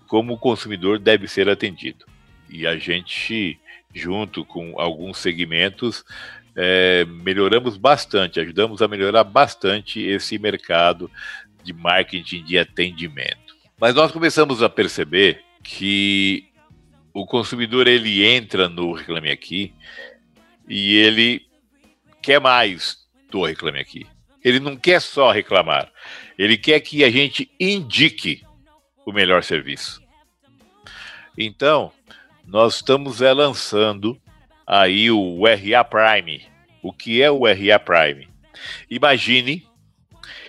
como 0.08 0.34
o 0.34 0.38
consumidor 0.38 1.00
deve 1.00 1.28
ser 1.28 1.50
atendido. 1.50 2.06
E 2.50 2.68
a 2.68 2.78
gente, 2.78 3.60
junto 3.94 4.46
com 4.46 4.80
alguns 4.80 5.18
segmentos, 5.18 6.04
é, 6.56 7.06
melhoramos 7.06 7.78
bastante, 7.78 8.40
ajudamos 8.40 8.82
a 8.82 8.88
melhorar 8.88 9.24
bastante 9.24 10.00
esse 10.02 10.38
mercado 10.38 11.10
de 11.64 11.74
marketing 11.74 12.44
de 12.44 12.60
atendimento. 12.60 13.56
Mas 13.80 13.96
nós 13.96 14.12
começamos 14.12 14.62
a 14.62 14.70
perceber 14.70 15.42
que 15.64 16.48
o 17.14 17.26
consumidor 17.26 17.88
ele 17.88 18.26
entra 18.26 18.68
no 18.68 18.94
Reclame 18.94 19.32
Aqui 19.32 19.74
e 20.68 20.96
ele 20.98 21.46
quer 22.24 22.40
mais 22.40 22.98
do 23.30 23.44
Reclame 23.44 23.80
Aqui. 23.80 24.08
Ele 24.44 24.60
não 24.60 24.76
quer 24.76 25.02
só 25.02 25.32
reclamar. 25.32 25.92
Ele 26.38 26.58
quer 26.58 26.80
que 26.80 27.04
a 27.04 27.12
gente 27.12 27.52
indique 27.60 28.42
o 29.06 29.12
melhor 29.12 29.44
serviço. 29.44 30.02
Então, 31.38 31.92
nós 32.46 32.76
estamos 32.76 33.22
é, 33.22 33.32
lançando 33.34 34.20
aí 34.66 35.12
o 35.12 35.44
RA 35.46 35.84
Prime. 35.84 36.46
O 36.82 36.92
que 36.92 37.22
é 37.22 37.30
o 37.30 37.46
RA 37.46 37.80
Prime? 37.80 38.28
Imagine, 38.90 39.66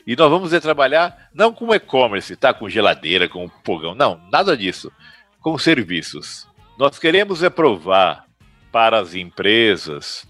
e 0.06 0.14
nós 0.16 0.30
vamos 0.30 0.52
é, 0.52 0.60
trabalhar 0.60 1.28
não 1.32 1.52
com 1.52 1.74
e-commerce, 1.74 2.36
tá? 2.36 2.52
Com 2.52 2.68
geladeira, 2.68 3.28
com 3.28 3.48
fogão, 3.64 3.94
não, 3.94 4.20
nada 4.30 4.56
disso. 4.56 4.92
Com 5.40 5.56
serviços. 5.58 6.46
Nós 6.78 6.98
queremos 6.98 7.42
é 7.42 7.50
provar 7.50 8.26
para 8.72 8.98
as 8.98 9.14
empresas 9.14 10.26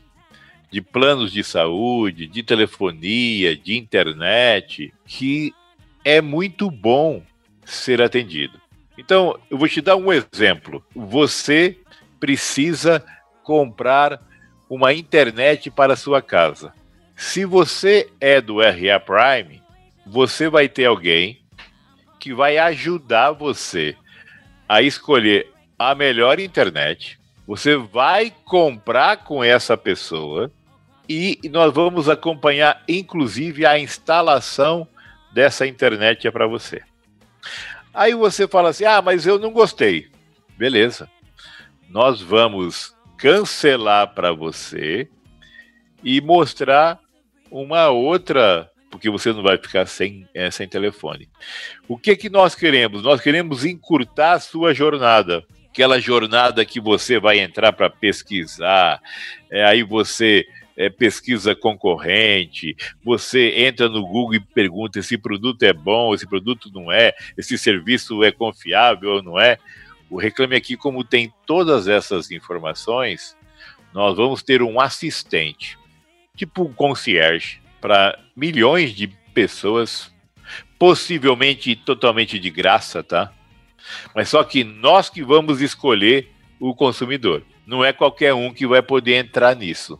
de 0.74 0.82
planos 0.82 1.30
de 1.30 1.44
saúde, 1.44 2.26
de 2.26 2.42
telefonia, 2.42 3.56
de 3.56 3.76
internet, 3.76 4.92
que 5.06 5.54
é 6.04 6.20
muito 6.20 6.68
bom 6.68 7.22
ser 7.64 8.02
atendido. 8.02 8.60
Então, 8.98 9.38
eu 9.48 9.56
vou 9.56 9.68
te 9.68 9.80
dar 9.80 9.94
um 9.94 10.12
exemplo. 10.12 10.84
Você 10.92 11.78
precisa 12.18 13.04
comprar 13.44 14.20
uma 14.68 14.92
internet 14.92 15.70
para 15.70 15.92
a 15.92 15.96
sua 15.96 16.20
casa. 16.20 16.74
Se 17.14 17.44
você 17.44 18.10
é 18.20 18.40
do 18.40 18.58
RA 18.58 18.98
Prime, 18.98 19.62
você 20.04 20.48
vai 20.48 20.68
ter 20.68 20.86
alguém 20.86 21.38
que 22.18 22.34
vai 22.34 22.58
ajudar 22.58 23.30
você 23.30 23.94
a 24.68 24.82
escolher 24.82 25.46
a 25.78 25.94
melhor 25.94 26.40
internet. 26.40 27.16
Você 27.46 27.76
vai 27.76 28.34
comprar 28.44 29.18
com 29.18 29.44
essa 29.44 29.76
pessoa 29.76 30.50
e 31.08 31.38
nós 31.50 31.72
vamos 31.72 32.08
acompanhar, 32.08 32.82
inclusive, 32.88 33.66
a 33.66 33.78
instalação 33.78 34.88
dessa 35.32 35.66
internet 35.66 36.26
é 36.26 36.30
para 36.30 36.46
você. 36.46 36.82
Aí 37.92 38.14
você 38.14 38.48
fala 38.48 38.70
assim: 38.70 38.84
ah, 38.84 39.02
mas 39.02 39.26
eu 39.26 39.38
não 39.38 39.52
gostei. 39.52 40.08
Beleza. 40.56 41.08
Nós 41.88 42.20
vamos 42.20 42.94
cancelar 43.16 44.14
para 44.14 44.32
você 44.32 45.08
e 46.02 46.20
mostrar 46.20 46.98
uma 47.50 47.88
outra, 47.88 48.70
porque 48.90 49.08
você 49.08 49.32
não 49.32 49.42
vai 49.42 49.56
ficar 49.56 49.86
sem, 49.86 50.28
é, 50.34 50.50
sem 50.50 50.68
telefone. 50.68 51.28
O 51.86 51.96
que, 51.96 52.16
que 52.16 52.28
nós 52.28 52.54
queremos? 52.54 53.02
Nós 53.02 53.20
queremos 53.20 53.64
encurtar 53.64 54.32
a 54.32 54.40
sua 54.40 54.74
jornada. 54.74 55.44
Aquela 55.68 56.00
jornada 56.00 56.64
que 56.64 56.80
você 56.80 57.18
vai 57.18 57.40
entrar 57.40 57.72
para 57.72 57.90
pesquisar, 57.90 59.00
é, 59.50 59.64
aí 59.64 59.82
você 59.82 60.46
é, 60.76 60.88
pesquisa 60.88 61.54
concorrente, 61.54 62.76
você 63.02 63.64
entra 63.64 63.88
no 63.88 64.02
Google 64.06 64.34
e 64.34 64.40
pergunta 64.40 64.98
esse 64.98 65.16
produto 65.16 65.62
é 65.62 65.72
bom, 65.72 66.14
esse 66.14 66.26
produto 66.26 66.70
não 66.72 66.90
é, 66.90 67.14
esse 67.36 67.56
serviço 67.56 68.22
é 68.24 68.32
confiável 68.32 69.10
ou 69.10 69.22
não 69.22 69.38
é. 69.38 69.58
O 70.10 70.18
Reclame 70.18 70.56
Aqui, 70.56 70.76
como 70.76 71.04
tem 71.04 71.32
todas 71.46 71.88
essas 71.88 72.30
informações, 72.30 73.36
nós 73.92 74.16
vamos 74.16 74.42
ter 74.42 74.62
um 74.62 74.80
assistente, 74.80 75.78
tipo 76.36 76.64
um 76.64 76.72
concierge, 76.72 77.60
para 77.80 78.18
milhões 78.36 78.94
de 78.94 79.08
pessoas, 79.32 80.12
possivelmente 80.78 81.76
totalmente 81.76 82.38
de 82.38 82.50
graça, 82.50 83.02
tá? 83.02 83.32
Mas 84.14 84.30
só 84.30 84.42
que 84.42 84.64
nós 84.64 85.10
que 85.10 85.22
vamos 85.22 85.60
escolher 85.60 86.30
o 86.58 86.74
consumidor. 86.74 87.42
Não 87.66 87.84
é 87.84 87.92
qualquer 87.92 88.32
um 88.34 88.52
que 88.52 88.66
vai 88.66 88.82
poder 88.82 89.14
entrar 89.16 89.54
nisso 89.54 89.98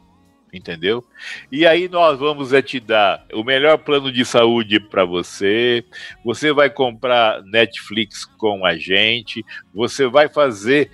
entendeu? 0.55 1.05
E 1.51 1.67
aí 1.67 1.89
nós 1.89 2.19
vamos 2.19 2.53
é 2.53 2.63
te 2.63 2.79
dar 2.79 3.27
o 3.33 3.43
melhor 3.43 3.79
plano 3.79 4.13
de 4.13 4.25
saúde 4.25 4.79
para 4.79 5.05
você. 5.05 5.85
Você 6.25 6.53
vai 6.53 6.71
comprar 6.71 7.43
Netflix 7.43 8.25
com 8.25 8.65
a 8.65 8.77
gente, 8.77 9.45
você 9.75 10.07
vai 10.07 10.29
fazer 10.29 10.91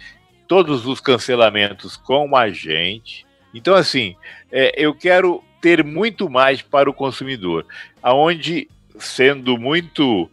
todos 0.49 0.87
os 0.87 0.99
cancelamentos 0.99 1.97
com 1.97 2.35
a 2.35 2.49
gente. 2.49 3.27
Então 3.55 3.75
assim, 3.75 4.17
é, 4.51 4.73
eu 4.77 4.95
quero 4.95 5.45
ter 5.61 5.85
muito 5.85 6.31
mais 6.31 6.63
para 6.63 6.89
o 6.89 6.95
consumidor, 6.95 7.67
aonde 8.03 8.67
sendo 8.99 9.59
muito 9.59 10.31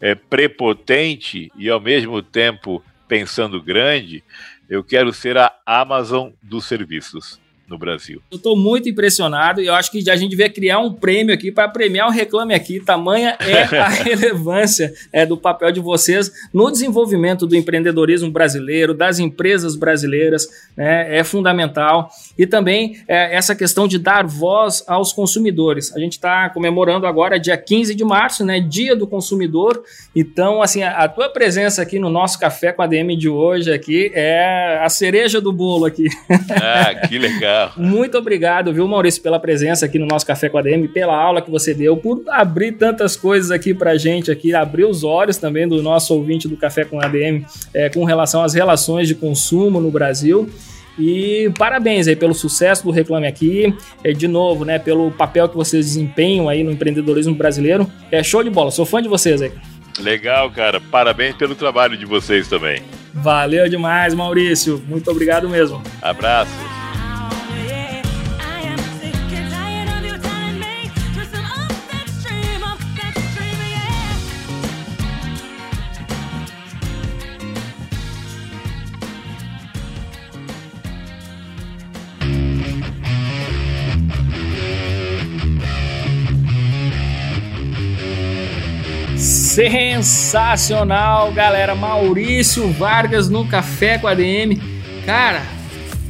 é, 0.00 0.14
prepotente 0.14 1.50
e 1.56 1.68
ao 1.68 1.80
mesmo 1.80 2.22
tempo 2.22 2.82
pensando 3.08 3.60
grande, 3.60 4.22
eu 4.68 4.84
quero 4.84 5.12
ser 5.12 5.36
a 5.36 5.52
Amazon 5.66 6.30
dos 6.40 6.66
serviços 6.66 7.40
no 7.70 7.78
Brasil. 7.78 8.20
Eu 8.30 8.36
estou 8.36 8.56
muito 8.56 8.88
impressionado 8.88 9.62
e 9.62 9.66
eu 9.66 9.74
acho 9.74 9.90
que 9.92 10.10
a 10.10 10.16
gente 10.16 10.30
devia 10.30 10.50
criar 10.50 10.80
um 10.80 10.92
prêmio 10.92 11.32
aqui 11.32 11.52
para 11.52 11.68
premiar 11.68 12.08
o 12.08 12.10
Reclame 12.10 12.52
Aqui. 12.52 12.80
Tamanha 12.80 13.36
é 13.38 13.62
a 13.78 13.88
relevância 14.02 14.92
é, 15.12 15.24
do 15.24 15.36
papel 15.36 15.70
de 15.70 15.78
vocês 15.78 16.32
no 16.52 16.70
desenvolvimento 16.70 17.46
do 17.46 17.54
empreendedorismo 17.54 18.30
brasileiro, 18.30 18.92
das 18.92 19.20
empresas 19.20 19.76
brasileiras, 19.76 20.48
né, 20.76 21.16
é 21.16 21.22
fundamental. 21.22 22.10
E 22.36 22.46
também 22.46 23.02
é, 23.06 23.36
essa 23.36 23.54
questão 23.54 23.86
de 23.86 23.98
dar 23.98 24.26
voz 24.26 24.82
aos 24.88 25.12
consumidores. 25.12 25.94
A 25.94 26.00
gente 26.00 26.12
está 26.12 26.50
comemorando 26.50 27.06
agora, 27.06 27.38
dia 27.38 27.56
15 27.56 27.94
de 27.94 28.04
março, 28.04 28.44
né, 28.44 28.58
Dia 28.58 28.96
do 28.96 29.06
Consumidor. 29.06 29.82
Então, 30.14 30.60
assim, 30.60 30.82
a, 30.82 31.04
a 31.04 31.08
tua 31.08 31.28
presença 31.28 31.82
aqui 31.82 32.00
no 32.00 32.10
nosso 32.10 32.38
Café 32.38 32.72
com 32.72 32.82
a 32.82 32.86
DM 32.86 33.16
de 33.16 33.28
hoje 33.28 33.72
aqui 33.72 34.10
é 34.12 34.80
a 34.82 34.88
cereja 34.88 35.40
do 35.40 35.52
bolo 35.52 35.84
aqui. 35.84 36.06
Ah, 36.50 37.06
que 37.06 37.18
legal. 37.18 37.59
Muito 37.76 38.16
obrigado, 38.18 38.72
viu, 38.72 38.86
Maurício, 38.86 39.22
pela 39.22 39.38
presença 39.38 39.86
aqui 39.86 39.98
no 39.98 40.06
nosso 40.06 40.26
Café 40.26 40.48
com 40.48 40.58
a 40.58 40.62
DM, 40.62 40.88
pela 40.88 41.16
aula 41.16 41.42
que 41.42 41.50
você 41.50 41.74
deu, 41.74 41.96
por 41.96 42.22
abrir 42.28 42.72
tantas 42.72 43.16
coisas 43.16 43.50
aqui 43.50 43.74
pra 43.74 43.96
gente 43.96 44.30
aqui, 44.30 44.54
abrir 44.54 44.84
os 44.84 45.04
olhos 45.04 45.36
também 45.36 45.68
do 45.68 45.82
nosso 45.82 46.14
ouvinte 46.14 46.48
do 46.48 46.56
Café 46.56 46.84
com 46.84 47.00
a 47.00 47.08
DM 47.08 47.44
é, 47.74 47.88
com 47.88 48.04
relação 48.04 48.42
às 48.42 48.54
relações 48.54 49.08
de 49.08 49.14
consumo 49.14 49.80
no 49.80 49.90
Brasil. 49.90 50.48
E 50.98 51.50
parabéns 51.58 52.08
aí 52.08 52.16
pelo 52.16 52.34
sucesso 52.34 52.84
do 52.84 52.90
Reclame 52.90 53.26
Aqui, 53.26 53.74
é, 54.04 54.12
de 54.12 54.28
novo, 54.28 54.64
né, 54.64 54.78
pelo 54.78 55.10
papel 55.10 55.48
que 55.48 55.56
vocês 55.56 55.86
desempenham 55.86 56.48
aí 56.48 56.62
no 56.62 56.70
empreendedorismo 56.70 57.34
brasileiro. 57.34 57.90
É 58.10 58.22
show 58.22 58.42
de 58.42 58.50
bola, 58.50 58.70
sou 58.70 58.84
fã 58.84 59.00
de 59.00 59.08
vocês 59.08 59.40
aí. 59.40 59.52
Legal, 59.98 60.50
cara. 60.50 60.80
Parabéns 60.80 61.34
pelo 61.36 61.54
trabalho 61.54 61.96
de 61.96 62.06
vocês 62.06 62.48
também. 62.48 62.82
Valeu 63.12 63.68
demais, 63.68 64.14
Maurício. 64.14 64.82
Muito 64.86 65.10
obrigado 65.10 65.48
mesmo. 65.48 65.82
Abraço. 66.00 66.79
Sensacional, 89.60 91.32
galera. 91.32 91.74
Maurício 91.74 92.72
Vargas 92.72 93.28
no 93.28 93.46
Café 93.46 93.98
com 93.98 94.06
a 94.06 94.14
DM. 94.14 94.58
Cara, 95.04 95.42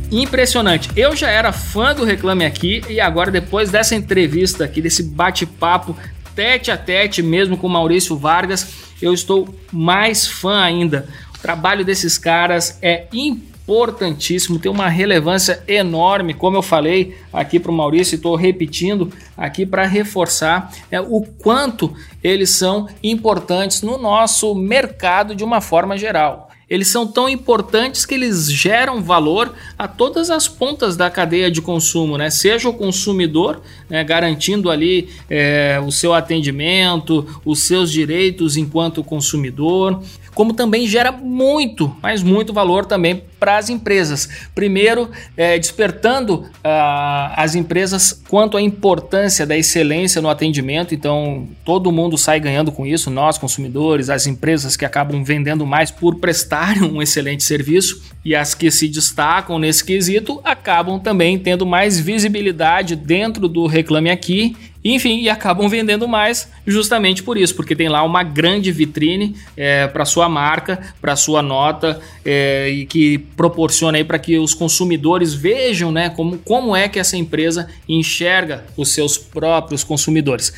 impressionante. 0.08 0.88
Eu 0.94 1.16
já 1.16 1.28
era 1.28 1.50
fã 1.50 1.92
do 1.92 2.04
Reclame 2.04 2.44
Aqui 2.44 2.80
e 2.88 3.00
agora, 3.00 3.28
depois 3.28 3.68
dessa 3.68 3.96
entrevista 3.96 4.64
aqui, 4.64 4.80
desse 4.80 5.02
bate-papo 5.02 5.96
tete 6.32 6.70
a 6.70 6.76
tete 6.76 7.24
mesmo 7.24 7.56
com 7.56 7.68
Maurício 7.68 8.16
Vargas, 8.16 8.72
eu 9.02 9.12
estou 9.12 9.52
mais 9.72 10.28
fã 10.28 10.62
ainda. 10.62 11.08
O 11.34 11.38
trabalho 11.42 11.84
desses 11.84 12.16
caras 12.16 12.78
é 12.80 13.08
impressionante 13.12 13.49
importantíssimo, 13.70 14.58
tem 14.58 14.70
uma 14.70 14.88
relevância 14.88 15.62
enorme, 15.68 16.34
como 16.34 16.56
eu 16.56 16.62
falei 16.62 17.16
aqui 17.32 17.60
para 17.60 17.70
o 17.70 17.74
Maurício 17.74 18.16
estou 18.16 18.34
repetindo 18.34 19.12
aqui 19.36 19.64
para 19.64 19.86
reforçar 19.86 20.72
é, 20.90 21.00
o 21.00 21.22
quanto 21.38 21.94
eles 22.22 22.50
são 22.50 22.88
importantes 23.00 23.82
no 23.82 23.96
nosso 23.96 24.56
mercado 24.56 25.36
de 25.36 25.44
uma 25.44 25.60
forma 25.60 25.96
geral 25.96 26.50
eles 26.70 26.86
são 26.86 27.04
tão 27.04 27.28
importantes 27.28 28.06
que 28.06 28.14
eles 28.14 28.50
geram 28.50 29.02
valor 29.02 29.52
a 29.76 29.88
todas 29.88 30.30
as 30.30 30.46
pontas 30.46 30.96
da 30.96 31.10
cadeia 31.10 31.50
de 31.50 31.60
consumo, 31.60 32.16
né? 32.16 32.30
Seja 32.30 32.68
o 32.68 32.72
consumidor, 32.72 33.60
né, 33.88 34.04
garantindo 34.04 34.70
ali 34.70 35.08
é, 35.28 35.82
o 35.84 35.90
seu 35.90 36.14
atendimento, 36.14 37.26
os 37.44 37.64
seus 37.64 37.90
direitos 37.90 38.56
enquanto 38.56 39.02
consumidor, 39.02 40.00
como 40.34 40.52
também 40.52 40.86
gera 40.86 41.12
muito, 41.12 41.94
mas 42.02 42.22
muito 42.22 42.52
valor 42.52 42.84
também 42.86 43.22
para 43.38 43.56
as 43.56 43.70
empresas. 43.70 44.28
Primeiro, 44.54 45.10
é, 45.36 45.58
despertando 45.58 46.34
uh, 46.34 47.32
as 47.34 47.54
empresas 47.54 48.22
quanto 48.28 48.56
à 48.56 48.62
importância 48.62 49.46
da 49.46 49.56
excelência 49.56 50.20
no 50.20 50.28
atendimento. 50.28 50.94
Então, 50.94 51.48
todo 51.64 51.90
mundo 51.90 52.18
sai 52.18 52.38
ganhando 52.38 52.70
com 52.70 52.86
isso, 52.86 53.10
nós 53.10 53.38
consumidores, 53.38 54.10
as 54.10 54.26
empresas 54.26 54.76
que 54.76 54.84
acabam 54.84 55.24
vendendo 55.24 55.66
mais 55.66 55.90
por 55.90 56.16
prestarem 56.16 56.82
um 56.90 57.00
excelente 57.00 57.42
serviço 57.42 58.02
e 58.24 58.34
as 58.34 58.54
que 58.54 58.70
se 58.70 58.86
destacam 58.86 59.58
nesse 59.58 59.82
quesito 59.82 60.40
acabam 60.44 61.00
também 61.00 61.38
tendo 61.38 61.64
mais 61.64 61.98
visibilidade 61.98 62.94
dentro 62.94 63.48
do 63.48 63.66
Reclame 63.66 64.10
Aqui 64.10 64.54
enfim, 64.84 65.20
e 65.20 65.28
acabam 65.28 65.68
vendendo 65.68 66.08
mais 66.08 66.50
justamente 66.66 67.22
por 67.22 67.36
isso, 67.36 67.54
porque 67.54 67.76
tem 67.76 67.88
lá 67.88 68.02
uma 68.02 68.22
grande 68.22 68.72
vitrine 68.72 69.36
é, 69.56 69.86
para 69.86 70.04
sua 70.04 70.28
marca, 70.28 70.80
para 71.00 71.16
sua 71.16 71.42
nota 71.42 72.00
é, 72.24 72.68
e 72.70 72.86
que 72.86 73.18
proporciona 73.18 73.98
aí 73.98 74.04
para 74.04 74.18
que 74.18 74.38
os 74.38 74.54
consumidores 74.54 75.34
vejam, 75.34 75.92
né, 75.92 76.08
como, 76.10 76.38
como 76.38 76.74
é 76.74 76.88
que 76.88 76.98
essa 76.98 77.16
empresa 77.16 77.68
enxerga 77.88 78.64
os 78.76 78.90
seus 78.90 79.18
próprios 79.18 79.84
consumidores. 79.84 80.52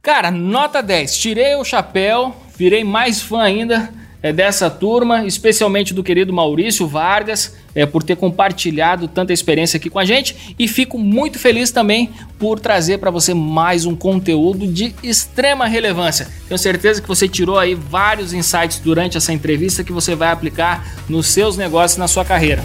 Cara, 0.00 0.30
nota 0.30 0.82
10. 0.82 1.16
Tirei 1.16 1.54
o 1.54 1.64
chapéu, 1.64 2.34
virei 2.56 2.82
mais 2.82 3.20
fã 3.20 3.42
ainda 3.42 3.92
é, 4.22 4.32
dessa 4.32 4.70
turma, 4.70 5.26
especialmente 5.26 5.92
do 5.92 6.02
querido 6.02 6.32
Maurício 6.32 6.86
Vargas. 6.86 7.56
É, 7.74 7.86
por 7.86 8.02
ter 8.02 8.16
compartilhado 8.16 9.08
tanta 9.08 9.32
experiência 9.32 9.76
aqui 9.76 9.88
com 9.88 9.98
a 9.98 10.04
gente 10.04 10.54
e 10.58 10.68
fico 10.68 10.98
muito 10.98 11.38
feliz 11.38 11.70
também 11.70 12.10
por 12.38 12.58
trazer 12.58 12.98
para 12.98 13.10
você 13.10 13.34
mais 13.34 13.86
um 13.86 13.94
conteúdo 13.94 14.66
de 14.66 14.94
extrema 15.02 15.66
relevância. 15.66 16.28
Tenho 16.48 16.58
certeza 16.58 17.00
que 17.00 17.08
você 17.08 17.28
tirou 17.28 17.58
aí 17.58 17.74
vários 17.74 18.32
insights 18.32 18.78
durante 18.78 19.16
essa 19.16 19.32
entrevista 19.32 19.84
que 19.84 19.92
você 19.92 20.14
vai 20.14 20.30
aplicar 20.30 20.94
nos 21.08 21.28
seus 21.28 21.56
negócios 21.56 21.98
na 21.98 22.08
sua 22.08 22.24
carreira. 22.24 22.62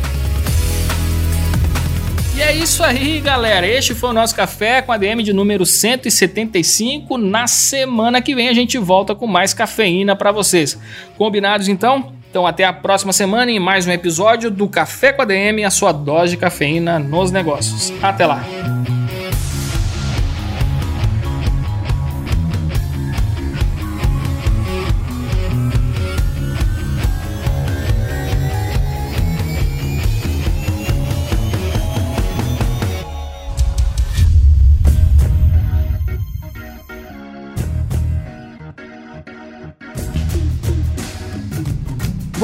E 2.37 2.41
é 2.41 2.55
isso 2.55 2.83
aí, 2.83 3.19
galera. 3.19 3.65
Este 3.65 3.95
foi 3.95 4.11
o 4.11 4.13
nosso 4.13 4.35
café 4.35 4.79
com 4.83 4.91
a 4.91 4.97
DM 4.97 5.23
de 5.23 5.33
número 5.33 5.65
175. 5.65 7.17
Na 7.17 7.47
semana 7.47 8.21
que 8.21 8.35
vem 8.35 8.47
a 8.47 8.53
gente 8.53 8.77
volta 8.77 9.15
com 9.15 9.25
mais 9.25 9.55
cafeína 9.55 10.15
para 10.15 10.31
vocês. 10.31 10.77
Combinados 11.17 11.67
então? 11.67 12.13
Então 12.37 12.45
até 12.45 12.65
a 12.65 12.71
próxima 12.71 13.11
semana 13.11 13.49
em 13.49 13.57
mais 13.57 13.87
um 13.87 13.91
episódio 13.91 14.51
do 14.51 14.69
Café 14.69 15.11
com 15.11 15.23
a 15.23 15.25
DM, 15.25 15.65
a 15.65 15.71
sua 15.71 15.91
dose 15.91 16.33
de 16.33 16.37
cafeína 16.37 16.99
nos 16.99 17.31
negócios. 17.31 17.91
Até 17.99 18.27
lá. 18.27 18.43